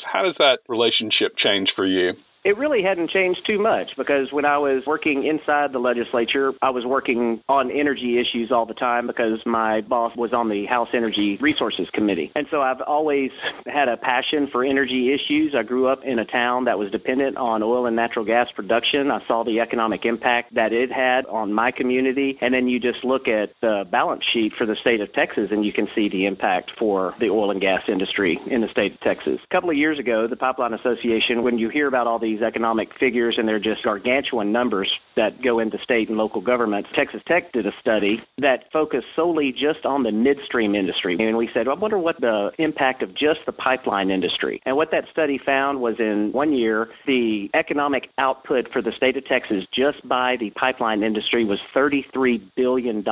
How 0.06 0.24
does 0.24 0.36
that 0.38 0.60
relationship 0.68 1.34
change 1.38 1.70
for 1.76 1.86
you? 1.86 2.14
It 2.46 2.60
really 2.60 2.84
hadn't 2.84 3.10
changed 3.10 3.40
too 3.48 3.58
much 3.60 3.90
because 3.98 4.32
when 4.32 4.46
I 4.46 4.60
was 4.60 4.84
working 4.86 5.26
inside 5.26 5.74
the 5.74 5.80
legislature, 5.80 6.54
I 6.62 6.70
was 6.70 6.86
working 6.86 7.42
on 7.50 7.72
energy 7.72 8.20
issues 8.22 8.52
all 8.52 8.68
the 8.68 8.76
time 8.76 9.08
because 9.08 9.40
my 9.48 9.82
boss 9.82 10.16
was 10.16 10.32
on 10.32 10.48
the 10.48 10.68
House 10.68 10.90
Energy 10.94 11.40
Resources 11.42 11.88
Committee. 11.92 12.32
And 12.36 12.46
so 12.52 12.62
I've 12.62 12.82
always 12.86 13.32
had 13.66 13.90
a 13.90 13.98
passion 13.98 14.48
for 14.52 14.64
energy 14.64 15.12
issues. 15.12 15.56
I 15.58 15.64
grew 15.64 15.88
up 15.88 16.02
in 16.06 16.20
a 16.20 16.26
town 16.26 16.66
that 16.66 16.78
was 16.78 16.92
dependent 16.92 17.36
on 17.36 17.64
oil 17.64 17.88
and 17.88 17.96
natural 17.96 18.24
gas 18.24 18.46
production. 18.56 19.10
I 19.10 19.26
saw 19.28 19.44
the 19.44 19.60
economic 19.60 20.06
impact 20.06 20.54
that 20.54 20.72
it 20.72 20.92
had 20.92 21.26
on 21.26 21.52
my 21.52 21.72
community. 21.72 22.38
And 22.42 22.54
then 22.54 22.68
you 22.68 22.80
just 22.80 23.04
look 23.04 23.28
at 23.28 23.56
the 23.64 23.86
balance 23.90 24.24
sheet 24.32 24.52
for 24.56 24.68
the 24.68 24.76
state 24.80 25.02
of 25.02 25.12
Texas 25.14 25.50
and 25.50 25.66
you 25.66 25.74
can 25.74 25.88
see 25.96 26.10
the 26.10 26.28
impact 26.28 26.74
for 26.78 27.16
the 27.20 27.30
oil 27.30 27.50
and 27.50 27.60
gas 27.60 27.82
industry 27.88 28.40
in 28.46 28.62
the 28.62 28.68
state 28.70 28.94
of 28.94 29.00
Texas. 29.00 29.40
A 29.44 29.52
couple 29.52 29.72
of 29.72 29.78
years 29.78 29.98
ago, 29.98 30.28
the 30.30 30.36
Pipeline 30.36 30.74
Association, 30.74 31.42
when 31.42 31.58
you 31.58 31.70
hear 31.70 31.88
about 31.88 32.06
all 32.06 32.20
these 32.20 32.35
these 32.36 32.44
economic 32.44 32.90
figures, 33.00 33.36
and 33.38 33.48
they're 33.48 33.60
just 33.60 33.84
gargantuan 33.84 34.52
numbers 34.52 34.92
that 35.16 35.42
go 35.44 35.60
into 35.60 35.78
state 35.84 36.10
and 36.10 36.18
local 36.18 36.42
governments. 36.42 36.90
Texas 36.96 37.22
Tech 37.28 37.52
did 37.54 37.66
a 37.66 37.72
study 37.80 38.18
that 38.40 38.66
focused 38.74 39.06
solely 39.16 39.52
just 39.52 39.86
on 39.86 40.04
the 40.04 40.12
midstream 40.12 40.76
industry. 40.76 41.16
And 41.20 41.38
we 41.38 41.50
said, 41.54 41.68
well, 41.68 41.76
I 41.76 41.80
wonder 41.80 41.98
what 41.98 42.20
the 42.20 42.52
impact 42.60 43.02
of 43.02 43.12
just 43.12 43.40
the 43.46 43.52
pipeline 43.52 44.10
industry. 44.10 44.62
And 44.66 44.76
what 44.76 44.90
that 44.92 45.06
study 45.12 45.40
found 45.44 45.80
was 45.80 45.96
in 46.00 46.32
one 46.34 46.54
year, 46.54 46.90
the 47.06 47.48
economic 47.54 48.10
output 48.18 48.68
for 48.74 48.82
the 48.82 48.92
state 48.98 49.16
of 49.18 49.26
Texas 49.26 49.64
just 49.74 50.08
by 50.08 50.36
the 50.40 50.50
pipeline 50.52 51.04
industry 51.04 51.46
was 51.46 51.60
$33 51.76 52.42
billion. 52.56 53.04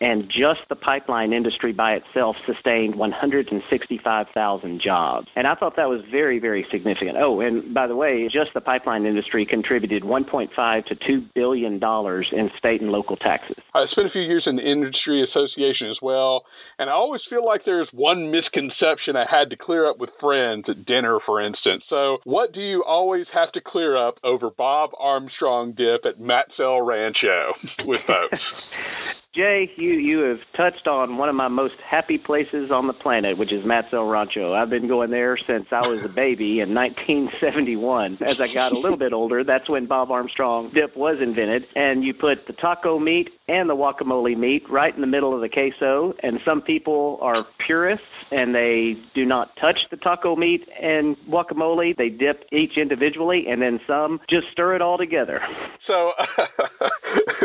And 0.00 0.24
just 0.26 0.60
the 0.68 0.76
pipeline 0.76 1.32
industry 1.32 1.72
by 1.72 1.92
itself 1.92 2.36
sustained 2.46 2.96
165,000 2.96 4.80
jobs. 4.82 5.28
And 5.36 5.46
I 5.46 5.54
thought 5.54 5.76
that 5.76 5.88
was 5.88 6.00
very, 6.10 6.38
very 6.38 6.66
significant. 6.70 7.16
Oh, 7.18 7.40
and 7.40 7.72
by 7.72 7.86
the 7.86 7.96
way, 7.96 8.28
just 8.30 8.49
the 8.54 8.60
pipeline 8.60 9.06
industry 9.06 9.46
contributed 9.48 10.02
1.5 10.02 10.86
to 10.86 10.94
2 10.94 11.26
billion 11.34 11.78
dollars 11.78 12.28
in 12.32 12.50
state 12.58 12.80
and 12.80 12.90
local 12.90 13.16
taxes. 13.16 13.56
I 13.74 13.86
spent 13.90 14.08
a 14.08 14.10
few 14.10 14.22
years 14.22 14.44
in 14.46 14.56
the 14.56 14.62
industry 14.62 15.22
association 15.22 15.88
as 15.90 15.98
well, 16.02 16.44
and 16.78 16.88
I 16.90 16.92
always 16.92 17.22
feel 17.28 17.44
like 17.44 17.62
there's 17.64 17.88
one 17.92 18.30
misconception 18.30 19.16
I 19.16 19.26
had 19.30 19.50
to 19.50 19.56
clear 19.56 19.88
up 19.88 19.98
with 19.98 20.10
friends 20.20 20.64
at 20.68 20.86
dinner, 20.86 21.18
for 21.24 21.40
instance. 21.40 21.84
So, 21.88 22.18
what 22.24 22.52
do 22.52 22.60
you 22.60 22.84
always 22.86 23.26
have 23.34 23.52
to 23.52 23.60
clear 23.64 23.96
up 23.96 24.16
over 24.24 24.50
Bob 24.50 24.90
Armstrong 24.98 25.74
dip 25.76 26.04
at 26.04 26.20
Matt's 26.20 26.52
El 26.58 26.82
Rancho 26.82 27.52
with 27.84 28.00
folks? 28.06 28.42
Jay, 29.32 29.70
you, 29.76 29.90
you 29.90 30.18
have 30.22 30.38
touched 30.56 30.88
on 30.88 31.16
one 31.16 31.28
of 31.28 31.36
my 31.36 31.46
most 31.46 31.74
happy 31.88 32.18
places 32.18 32.72
on 32.72 32.88
the 32.88 32.92
planet, 32.92 33.38
which 33.38 33.52
is 33.52 33.64
Matt's 33.64 33.86
El 33.92 34.06
Rancho. 34.06 34.54
I've 34.54 34.70
been 34.70 34.88
going 34.88 35.10
there 35.12 35.38
since 35.46 35.66
I 35.70 35.82
was 35.82 36.04
a 36.04 36.08
baby 36.14 36.58
in 36.58 36.74
1971. 36.74 38.14
As 38.14 38.42
I 38.42 38.52
got 38.52 38.72
a 38.72 38.78
little 38.78 38.98
bit 38.98 39.12
older, 39.12 39.44
that's 39.44 39.70
when 39.70 39.86
Bob 39.86 40.10
Armstrong 40.10 40.72
dip 40.74 40.96
was 40.96 41.18
invented. 41.22 41.62
And 41.76 42.02
you 42.02 42.12
put 42.12 42.38
the 42.48 42.54
taco 42.54 42.98
meat 42.98 43.28
and 43.46 43.70
the 43.70 43.76
guacamole 43.76 44.36
meat 44.36 44.64
right 44.68 44.92
in 44.92 45.00
the 45.00 45.06
middle 45.06 45.32
of 45.32 45.42
the 45.42 45.48
queso. 45.48 46.12
And 46.24 46.40
some 46.44 46.60
people 46.60 47.20
are 47.22 47.46
purists 47.64 48.04
and 48.30 48.54
they 48.54 48.94
do 49.14 49.24
not 49.24 49.50
touch 49.60 49.78
the 49.90 49.96
taco 49.96 50.36
meat 50.36 50.62
and 50.80 51.16
guacamole. 51.28 51.96
They 51.96 52.08
dip 52.08 52.44
each 52.52 52.78
individually, 52.80 53.44
and 53.48 53.60
then 53.60 53.80
some 53.86 54.20
just 54.28 54.46
stir 54.52 54.76
it 54.76 54.82
all 54.82 54.98
together. 54.98 55.40
So, 55.86 56.12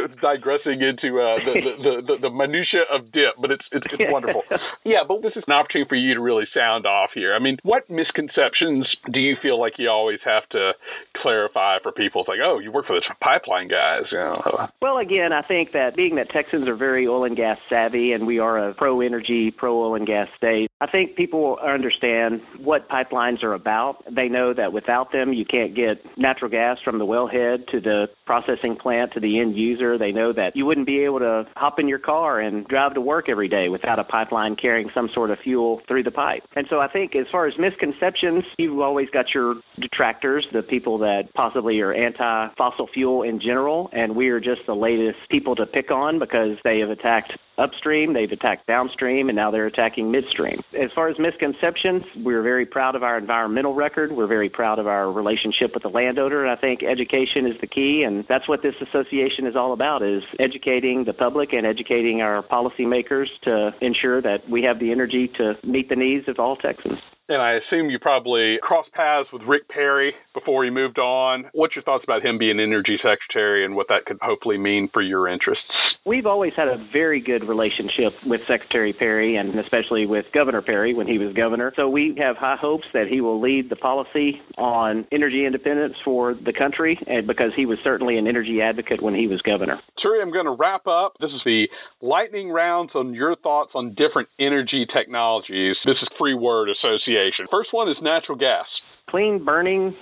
digressing 0.22 0.82
into 0.82 1.20
uh, 1.20 1.38
the, 1.46 1.84
the 1.84 1.85
the, 1.86 2.02
the, 2.02 2.16
the 2.28 2.32
minutia 2.34 2.82
of 2.90 3.14
dip, 3.14 3.38
but 3.40 3.54
it's 3.54 3.66
it's, 3.72 3.86
it's 3.94 4.10
wonderful. 4.10 4.42
yeah, 4.84 5.06
but 5.08 5.22
this 5.22 5.38
is 5.38 5.46
an 5.46 5.54
opportunity 5.54 5.88
for 5.88 5.96
you 5.96 6.18
to 6.18 6.22
really 6.22 6.50
sound 6.50 6.86
off 6.86 7.12
here. 7.14 7.38
I 7.38 7.40
mean, 7.40 7.58
what 7.62 7.90
misconceptions 7.90 8.90
do 9.14 9.20
you 9.20 9.38
feel 9.42 9.62
like 9.62 9.74
you 9.78 9.90
always 9.90 10.20
have 10.26 10.50
to 10.50 10.74
clarify 11.22 11.78
for 11.84 11.92
people? 11.92 12.22
It's 12.22 12.30
like, 12.30 12.42
oh, 12.44 12.58
you 12.58 12.72
work 12.72 12.88
for 12.88 12.98
the 12.98 13.06
pipeline 13.22 13.70
guys. 13.70 14.10
You 14.12 14.18
know. 14.18 14.68
Well, 14.82 14.98
again, 14.98 15.30
I 15.32 15.46
think 15.46 15.72
that 15.74 15.96
being 15.96 16.16
that 16.16 16.30
Texans 16.34 16.68
are 16.68 16.76
very 16.76 17.08
oil 17.08 17.26
and 17.26 17.38
gas 17.38 17.58
savvy, 17.70 18.14
and 18.14 18.26
we 18.26 18.40
are 18.40 18.70
a 18.70 18.74
pro 18.74 19.02
energy, 19.02 19.54
pro 19.56 19.78
oil 19.78 19.96
and 19.96 20.08
gas 20.08 20.28
state, 20.38 20.70
I 20.82 20.88
think 20.90 21.16
people 21.16 21.58
understand 21.64 22.42
what 22.60 22.90
pipelines 22.90 23.44
are 23.44 23.54
about. 23.54 24.04
They 24.14 24.28
know 24.28 24.54
that 24.54 24.74
without 24.74 25.12
them, 25.12 25.34
you 25.34 25.46
can't 25.46 25.76
get 25.76 26.02
natural 26.18 26.50
gas 26.50 26.78
from 26.84 26.98
the 27.00 27.06
wellhead 27.06 27.68
to 27.68 27.80
the 27.80 28.08
processing 28.26 28.76
plant 28.76 29.14
to 29.14 29.20
the 29.20 29.40
end 29.40 29.56
user. 29.56 29.98
They 29.98 30.12
know 30.12 30.34
that 30.34 30.56
you 30.56 30.66
wouldn't 30.66 30.88
be 30.88 31.04
able 31.04 31.20
to 31.20 31.46
hop 31.66 31.80
in 31.80 31.88
your 31.88 31.98
car 31.98 32.40
and 32.40 32.68
drive 32.68 32.94
to 32.94 33.02
work 33.02 33.28
every 33.28 33.48
day 33.48 33.70
without 33.70 33.98
a 33.98 34.04
pipeline 34.04 34.56
carrying 34.56 34.88
some 34.94 35.10
sort 35.16 35.32
of 35.32 35.40
fuel 35.44 35.82
through 35.88 36.04
the 36.04 36.12
pipe. 36.12 36.44
And 36.56 36.68
so 36.70 36.80
I 36.80 36.88
think 36.88 37.16
as 37.16 37.26
far 37.32 37.48
as 37.48 37.56
misconceptions, 37.58 38.44
you've 38.60 38.80
always 38.80 39.10
got 39.10 39.34
your 39.34 39.56
detractors, 39.82 40.46
the 40.54 40.62
people 40.62 41.00
that 41.00 41.24
possibly 41.34 41.80
are 41.80 41.92
anti 41.92 42.54
fossil 42.56 42.88
fuel 42.94 43.24
in 43.24 43.40
general, 43.40 43.90
and 43.94 44.16
we 44.16 44.30
are 44.30 44.40
just 44.40 44.62
the 44.68 44.76
latest 44.76 45.18
people 45.32 45.56
to 45.56 45.66
pick 45.66 45.90
on 45.90 46.20
because 46.20 46.56
they 46.64 46.78
have 46.78 46.92
attacked 46.92 47.34
upstream, 47.58 48.14
they've 48.14 48.32
attacked 48.32 48.68
downstream, 48.68 49.30
and 49.30 49.36
now 49.36 49.50
they're 49.50 49.66
attacking 49.66 50.12
midstream. 50.12 50.60
As 50.74 50.92
far 50.94 51.10
as 51.10 51.18
misconceptions, 51.18 52.04
we're 52.18 52.44
very 52.44 52.66
proud 52.66 52.96
of 52.96 53.02
our 53.02 53.18
environmental 53.18 53.74
record. 53.74 54.12
We're 54.12 54.28
very 54.28 54.50
proud 54.50 54.78
of 54.78 54.88
our 54.88 55.12
relationship 55.12 55.72
with 55.74 55.84
the 55.84 55.90
landowner, 55.90 56.46
and 56.46 56.52
I 56.52 56.60
think 56.60 56.84
education 56.84 57.48
is 57.48 57.56
the 57.62 57.68
key, 57.68 58.04
and 58.06 58.26
that's 58.28 58.48
what 58.48 58.62
this 58.62 58.76
association 58.82 59.48
is 59.48 59.56
all 59.56 59.74
about: 59.74 60.04
is 60.04 60.22
educating 60.40 61.06
the 61.06 61.14
public 61.14 61.54
and 61.56 61.66
educating 61.66 62.22
our 62.22 62.44
policymakers 62.44 63.28
to 63.44 63.72
ensure 63.82 64.22
that 64.22 64.50
we 64.50 64.64
have 64.64 64.80
the 64.80 64.92
energy 64.92 65.30
to 65.38 65.54
meet 65.64 65.90
the 65.90 65.96
needs 65.96 66.28
of 66.28 66.40
all 66.40 66.56
Texans. 66.56 67.00
And 67.28 67.42
I 67.42 67.54
assume 67.54 67.90
you 67.90 67.98
probably 68.00 68.58
crossed 68.62 68.92
paths 68.94 69.30
with 69.34 69.42
Rick 69.48 69.68
Perry 69.68 70.14
before 70.34 70.64
he 70.64 70.70
moved 70.70 71.00
on. 71.00 71.46
What's 71.54 71.76
your 71.76 71.84
thoughts 71.84 72.04
about 72.04 72.24
him 72.24 72.38
being 72.38 72.60
energy 72.60 72.98
secretary 72.98 73.66
and 73.66 73.76
what 73.76 73.88
that 73.90 74.06
could 74.06 74.20
hopefully 74.22 74.60
mean 74.60 74.90
for 74.94 75.02
your 75.02 75.28
interests? 75.28 75.64
We've 76.08 76.28
always 76.28 76.54
had 76.56 76.68
a 76.68 76.78
very 76.94 77.20
good 77.20 77.48
relationship 77.50 78.14
with 78.28 78.42
Secretary 78.48 78.94
Perry 78.94 79.38
and 79.38 79.58
especially 79.58 80.06
with 80.06 80.26
Governor 80.36 80.62
Perry 80.62 80.94
when 80.94 81.08
he 81.08 81.18
was 81.18 81.34
governor. 81.34 81.74
So 81.76 81.90
we 81.90 82.14
have 82.20 82.38
high 82.38 82.58
hopes 82.62 82.86
that 82.94 83.08
he 83.10 83.22
will 83.22 83.42
lead 83.42 83.72
the 83.72 83.76
policy 83.76 84.40
on 84.56 85.08
energy 85.12 85.48
independence 85.48 85.96
for 86.06 86.36
the 86.36 86.54
country 86.54 87.00
and 87.08 87.26
because 87.26 87.54
he 87.56 87.66
was 87.66 87.80
certainly 87.84 88.20
an 88.20 88.28
energy 88.28 88.62
advocate 88.62 89.02
when 89.02 89.16
he 89.16 89.26
was 89.26 89.42
governor. 89.42 89.80
Terry, 90.00 90.22
I'm 90.22 90.32
going 90.32 90.46
to 90.46 90.56
wrap 90.60 90.86
up. 90.86 91.14
This 91.20 91.32
is 91.32 91.42
the 91.44 91.66
lightning 92.04 92.52
rounds 92.52 92.92
on 92.94 93.16
your 93.16 93.36
thoughts 93.36 93.72
on 93.74 93.96
different 93.96 94.30
energy 94.40 94.86
technologies. 94.96 95.76
This 95.86 95.98
is 96.04 96.08
Free 96.20 96.36
Word 96.36 96.70
Association. 96.70 97.48
First 97.50 97.70
one 97.72 97.90
is 97.90 97.98
natural 98.04 98.38
gas. 98.38 98.68
Clean 99.10 99.44
burning, 99.44 99.96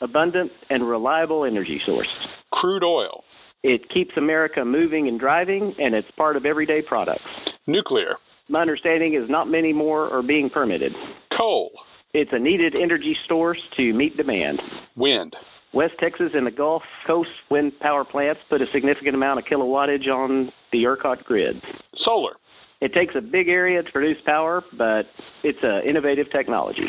abundant, 0.00 0.52
and 0.70 0.88
reliable 0.88 1.44
energy 1.44 1.82
source. 1.84 2.08
Crude 2.50 2.82
oil. 2.82 3.24
It 3.62 3.82
keeps 3.92 4.12
America 4.16 4.64
moving 4.64 5.08
and 5.08 5.20
driving, 5.20 5.74
and 5.78 5.94
it's 5.94 6.10
part 6.16 6.36
of 6.36 6.46
everyday 6.46 6.80
products. 6.82 7.22
Nuclear. 7.66 8.16
My 8.48 8.62
understanding 8.62 9.14
is 9.14 9.28
not 9.28 9.48
many 9.48 9.72
more 9.72 10.12
are 10.12 10.22
being 10.22 10.50
permitted. 10.50 10.92
Coal. 11.36 11.70
It's 12.12 12.30
a 12.32 12.38
needed 12.38 12.74
energy 12.74 13.14
source 13.28 13.60
to 13.76 13.92
meet 13.92 14.16
demand. 14.16 14.60
Wind. 14.96 15.34
West 15.72 15.92
Texas 16.00 16.30
and 16.34 16.46
the 16.46 16.50
Gulf 16.50 16.82
Coast 17.06 17.30
wind 17.50 17.72
power 17.80 18.04
plants 18.04 18.40
put 18.48 18.60
a 18.60 18.66
significant 18.72 19.14
amount 19.14 19.38
of 19.38 19.44
kilowattage 19.44 20.08
on 20.08 20.50
the 20.72 20.82
ERCOT 20.84 21.22
grid. 21.24 21.56
Solar. 22.04 22.32
It 22.80 22.92
takes 22.94 23.14
a 23.16 23.20
big 23.20 23.48
area 23.48 23.82
to 23.82 23.92
produce 23.92 24.16
power, 24.24 24.64
but 24.76 25.02
it's 25.44 25.58
an 25.62 25.82
innovative 25.88 26.26
technology. 26.32 26.86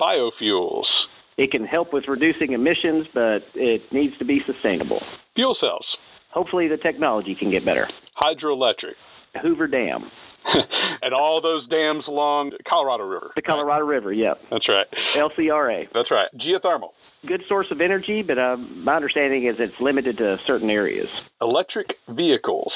Biofuels. 0.00 0.84
It 1.36 1.50
can 1.50 1.64
help 1.64 1.92
with 1.92 2.04
reducing 2.08 2.52
emissions, 2.52 3.06
but 3.12 3.40
it 3.54 3.82
needs 3.92 4.16
to 4.18 4.24
be 4.24 4.40
sustainable. 4.46 5.00
Fuel 5.34 5.56
cells. 5.60 5.84
Hopefully, 6.32 6.68
the 6.68 6.76
technology 6.76 7.36
can 7.38 7.50
get 7.50 7.64
better. 7.64 7.88
Hydroelectric. 8.20 8.96
Hoover 9.42 9.66
Dam. 9.66 10.10
and 11.02 11.14
all 11.14 11.40
those 11.40 11.68
dams 11.68 12.04
along 12.08 12.50
the 12.50 12.58
Colorado 12.68 13.04
River. 13.04 13.30
The 13.36 13.42
Colorado 13.42 13.84
right? 13.84 13.94
River, 13.94 14.12
yep. 14.12 14.38
That's 14.50 14.68
right. 14.68 14.86
LCRA. 15.16 15.84
That's 15.94 16.10
right. 16.10 16.28
Geothermal. 16.34 16.90
Good 17.26 17.42
source 17.48 17.68
of 17.70 17.80
energy, 17.80 18.22
but 18.26 18.38
uh, 18.38 18.56
my 18.56 18.96
understanding 18.96 19.46
is 19.46 19.54
it's 19.58 19.74
limited 19.80 20.18
to 20.18 20.36
certain 20.46 20.70
areas. 20.70 21.06
Electric 21.40 21.86
vehicles. 22.08 22.72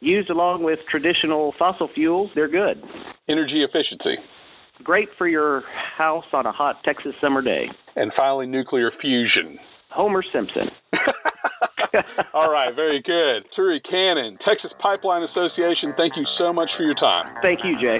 Used 0.00 0.30
along 0.30 0.62
with 0.62 0.78
traditional 0.90 1.54
fossil 1.58 1.88
fuels, 1.94 2.30
they're 2.34 2.48
good. 2.48 2.82
Energy 3.28 3.64
efficiency. 3.64 4.16
Great 4.82 5.08
for 5.16 5.28
your 5.28 5.62
house 5.96 6.24
on 6.32 6.46
a 6.46 6.52
hot 6.52 6.76
Texas 6.84 7.12
summer 7.20 7.42
day. 7.42 7.66
And 7.94 8.12
finally, 8.16 8.46
nuclear 8.46 8.90
fusion. 9.00 9.58
Homer 9.90 10.24
Simpson. 10.32 10.70
All 12.34 12.50
right, 12.50 12.74
very 12.74 13.02
good. 13.02 13.48
Thure 13.56 13.80
Cannon, 13.80 14.38
Texas 14.46 14.72
Pipeline 14.80 15.22
Association, 15.22 15.94
thank 15.96 16.16
you 16.16 16.24
so 16.38 16.52
much 16.52 16.68
for 16.76 16.84
your 16.84 16.94
time. 16.94 17.34
Thank 17.42 17.60
you, 17.64 17.76
Jay. 17.80 17.98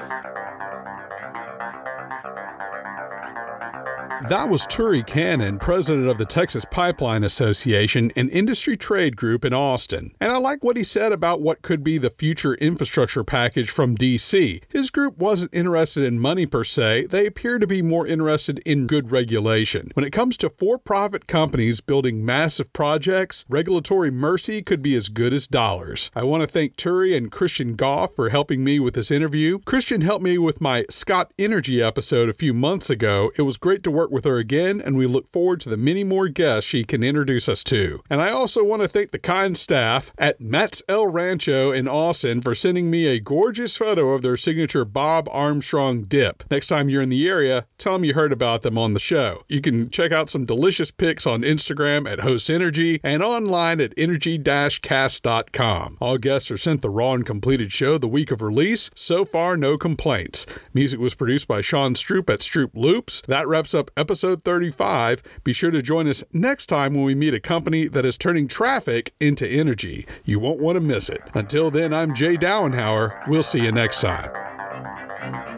That 4.28 4.48
was 4.48 4.66
Thure 4.66 5.02
Cannon, 5.02 5.58
president 5.58 6.06
of 6.06 6.16
the 6.16 6.24
Texas 6.24 6.64
Pipeline 6.70 7.24
Association, 7.24 8.12
an 8.14 8.28
industry 8.28 8.76
trade 8.76 9.16
group 9.16 9.44
in 9.44 9.52
Austin. 9.52 10.14
And 10.20 10.30
I 10.30 10.36
like 10.36 10.62
what 10.62 10.76
he 10.76 10.84
said 10.84 11.10
about 11.10 11.40
what 11.40 11.62
could 11.62 11.82
be 11.82 11.98
the 11.98 12.08
future 12.08 12.54
infrastructure 12.54 13.24
package 13.24 13.68
from 13.68 13.96
DC. 13.96 14.62
His 14.68 14.90
group 14.90 15.18
wasn't 15.18 15.52
interested 15.52 16.04
in 16.04 16.20
money 16.20 16.46
per 16.46 16.62
se, 16.62 17.06
they 17.06 17.26
appear 17.26 17.58
to 17.58 17.66
be 17.66 17.82
more 17.82 18.06
interested 18.06 18.60
in 18.60 18.86
good 18.86 19.10
regulation. 19.10 19.90
When 19.94 20.04
it 20.04 20.12
comes 20.12 20.36
to 20.36 20.50
for 20.50 20.78
profit 20.78 21.26
companies 21.26 21.80
building 21.80 22.24
massive 22.24 22.72
projects, 22.72 23.44
regulatory 23.48 24.12
mercy 24.12 24.62
could 24.62 24.82
be 24.82 24.94
as 24.94 25.08
good 25.08 25.32
as 25.32 25.48
dollars. 25.48 26.12
I 26.14 26.22
want 26.22 26.44
to 26.44 26.48
thank 26.48 26.76
Thure 26.76 27.16
and 27.16 27.32
Christian 27.32 27.74
Goff 27.74 28.14
for 28.14 28.28
helping 28.28 28.62
me 28.62 28.78
with 28.78 28.94
this 28.94 29.10
interview. 29.10 29.58
Christian 29.64 30.02
helped 30.02 30.22
me 30.22 30.38
with 30.38 30.60
my 30.60 30.86
Scott 30.90 31.32
Energy 31.40 31.82
episode 31.82 32.28
a 32.28 32.32
few 32.32 32.54
months 32.54 32.88
ago. 32.88 33.32
It 33.36 33.42
was 33.42 33.56
great 33.56 33.82
to 33.82 33.90
work 33.90 34.11
with 34.12 34.24
her 34.24 34.38
again, 34.38 34.80
and 34.80 34.96
we 34.96 35.06
look 35.06 35.26
forward 35.26 35.60
to 35.62 35.68
the 35.68 35.76
many 35.76 36.04
more 36.04 36.28
guests 36.28 36.70
she 36.70 36.84
can 36.84 37.02
introduce 37.02 37.48
us 37.48 37.64
to. 37.64 38.02
And 38.08 38.20
I 38.20 38.30
also 38.30 38.62
want 38.62 38.82
to 38.82 38.88
thank 38.88 39.10
the 39.10 39.18
kind 39.18 39.56
staff 39.56 40.12
at 40.18 40.40
Matt's 40.40 40.82
El 40.88 41.06
Rancho 41.06 41.72
in 41.72 41.88
Austin 41.88 42.40
for 42.40 42.54
sending 42.54 42.90
me 42.90 43.06
a 43.06 43.18
gorgeous 43.18 43.76
photo 43.76 44.10
of 44.10 44.22
their 44.22 44.36
signature 44.36 44.84
Bob 44.84 45.28
Armstrong 45.32 46.02
dip. 46.02 46.44
Next 46.50 46.66
time 46.66 46.88
you're 46.88 47.02
in 47.02 47.08
the 47.08 47.28
area, 47.28 47.66
tell 47.78 47.94
them 47.94 48.04
you 48.04 48.14
heard 48.14 48.32
about 48.32 48.62
them 48.62 48.76
on 48.76 48.94
the 48.94 49.00
show. 49.00 49.44
You 49.48 49.60
can 49.60 49.90
check 49.90 50.12
out 50.12 50.28
some 50.28 50.44
delicious 50.44 50.90
pics 50.90 51.26
on 51.26 51.42
Instagram 51.42 52.10
at 52.10 52.20
Host 52.20 52.50
Energy 52.50 53.00
and 53.02 53.22
online 53.22 53.80
at 53.80 53.94
energy-cast.com. 53.96 55.98
All 56.00 56.18
guests 56.18 56.50
are 56.50 56.58
sent 56.58 56.82
the 56.82 56.90
raw 56.90 57.12
and 57.12 57.24
completed 57.24 57.72
show 57.72 57.98
the 57.98 58.08
week 58.08 58.30
of 58.30 58.42
release. 58.42 58.90
So 58.94 59.24
far, 59.24 59.56
no 59.56 59.78
complaints. 59.78 60.46
Music 60.74 61.00
was 61.00 61.14
produced 61.14 61.48
by 61.48 61.60
Sean 61.60 61.94
Stroop 61.94 62.28
at 62.28 62.40
Stroop 62.40 62.70
Loops. 62.74 63.22
That 63.26 63.48
wraps 63.48 63.74
up 63.74 63.90
episode 64.02 64.42
35. 64.42 65.22
Be 65.44 65.52
sure 65.52 65.70
to 65.70 65.80
join 65.80 66.08
us 66.08 66.24
next 66.32 66.66
time 66.66 66.92
when 66.92 67.04
we 67.04 67.14
meet 67.14 67.34
a 67.34 67.38
company 67.38 67.86
that 67.86 68.04
is 68.04 68.16
turning 68.16 68.48
traffic 68.48 69.14
into 69.20 69.46
energy. 69.46 70.08
You 70.24 70.40
won't 70.40 70.58
want 70.58 70.74
to 70.74 70.80
miss 70.80 71.08
it. 71.08 71.22
Until 71.34 71.70
then, 71.70 71.94
I'm 71.94 72.12
Jay 72.12 72.36
Dowenhauer. 72.36 73.28
We'll 73.28 73.44
see 73.44 73.62
you 73.62 73.70
next 73.70 74.00
time. 74.00 75.51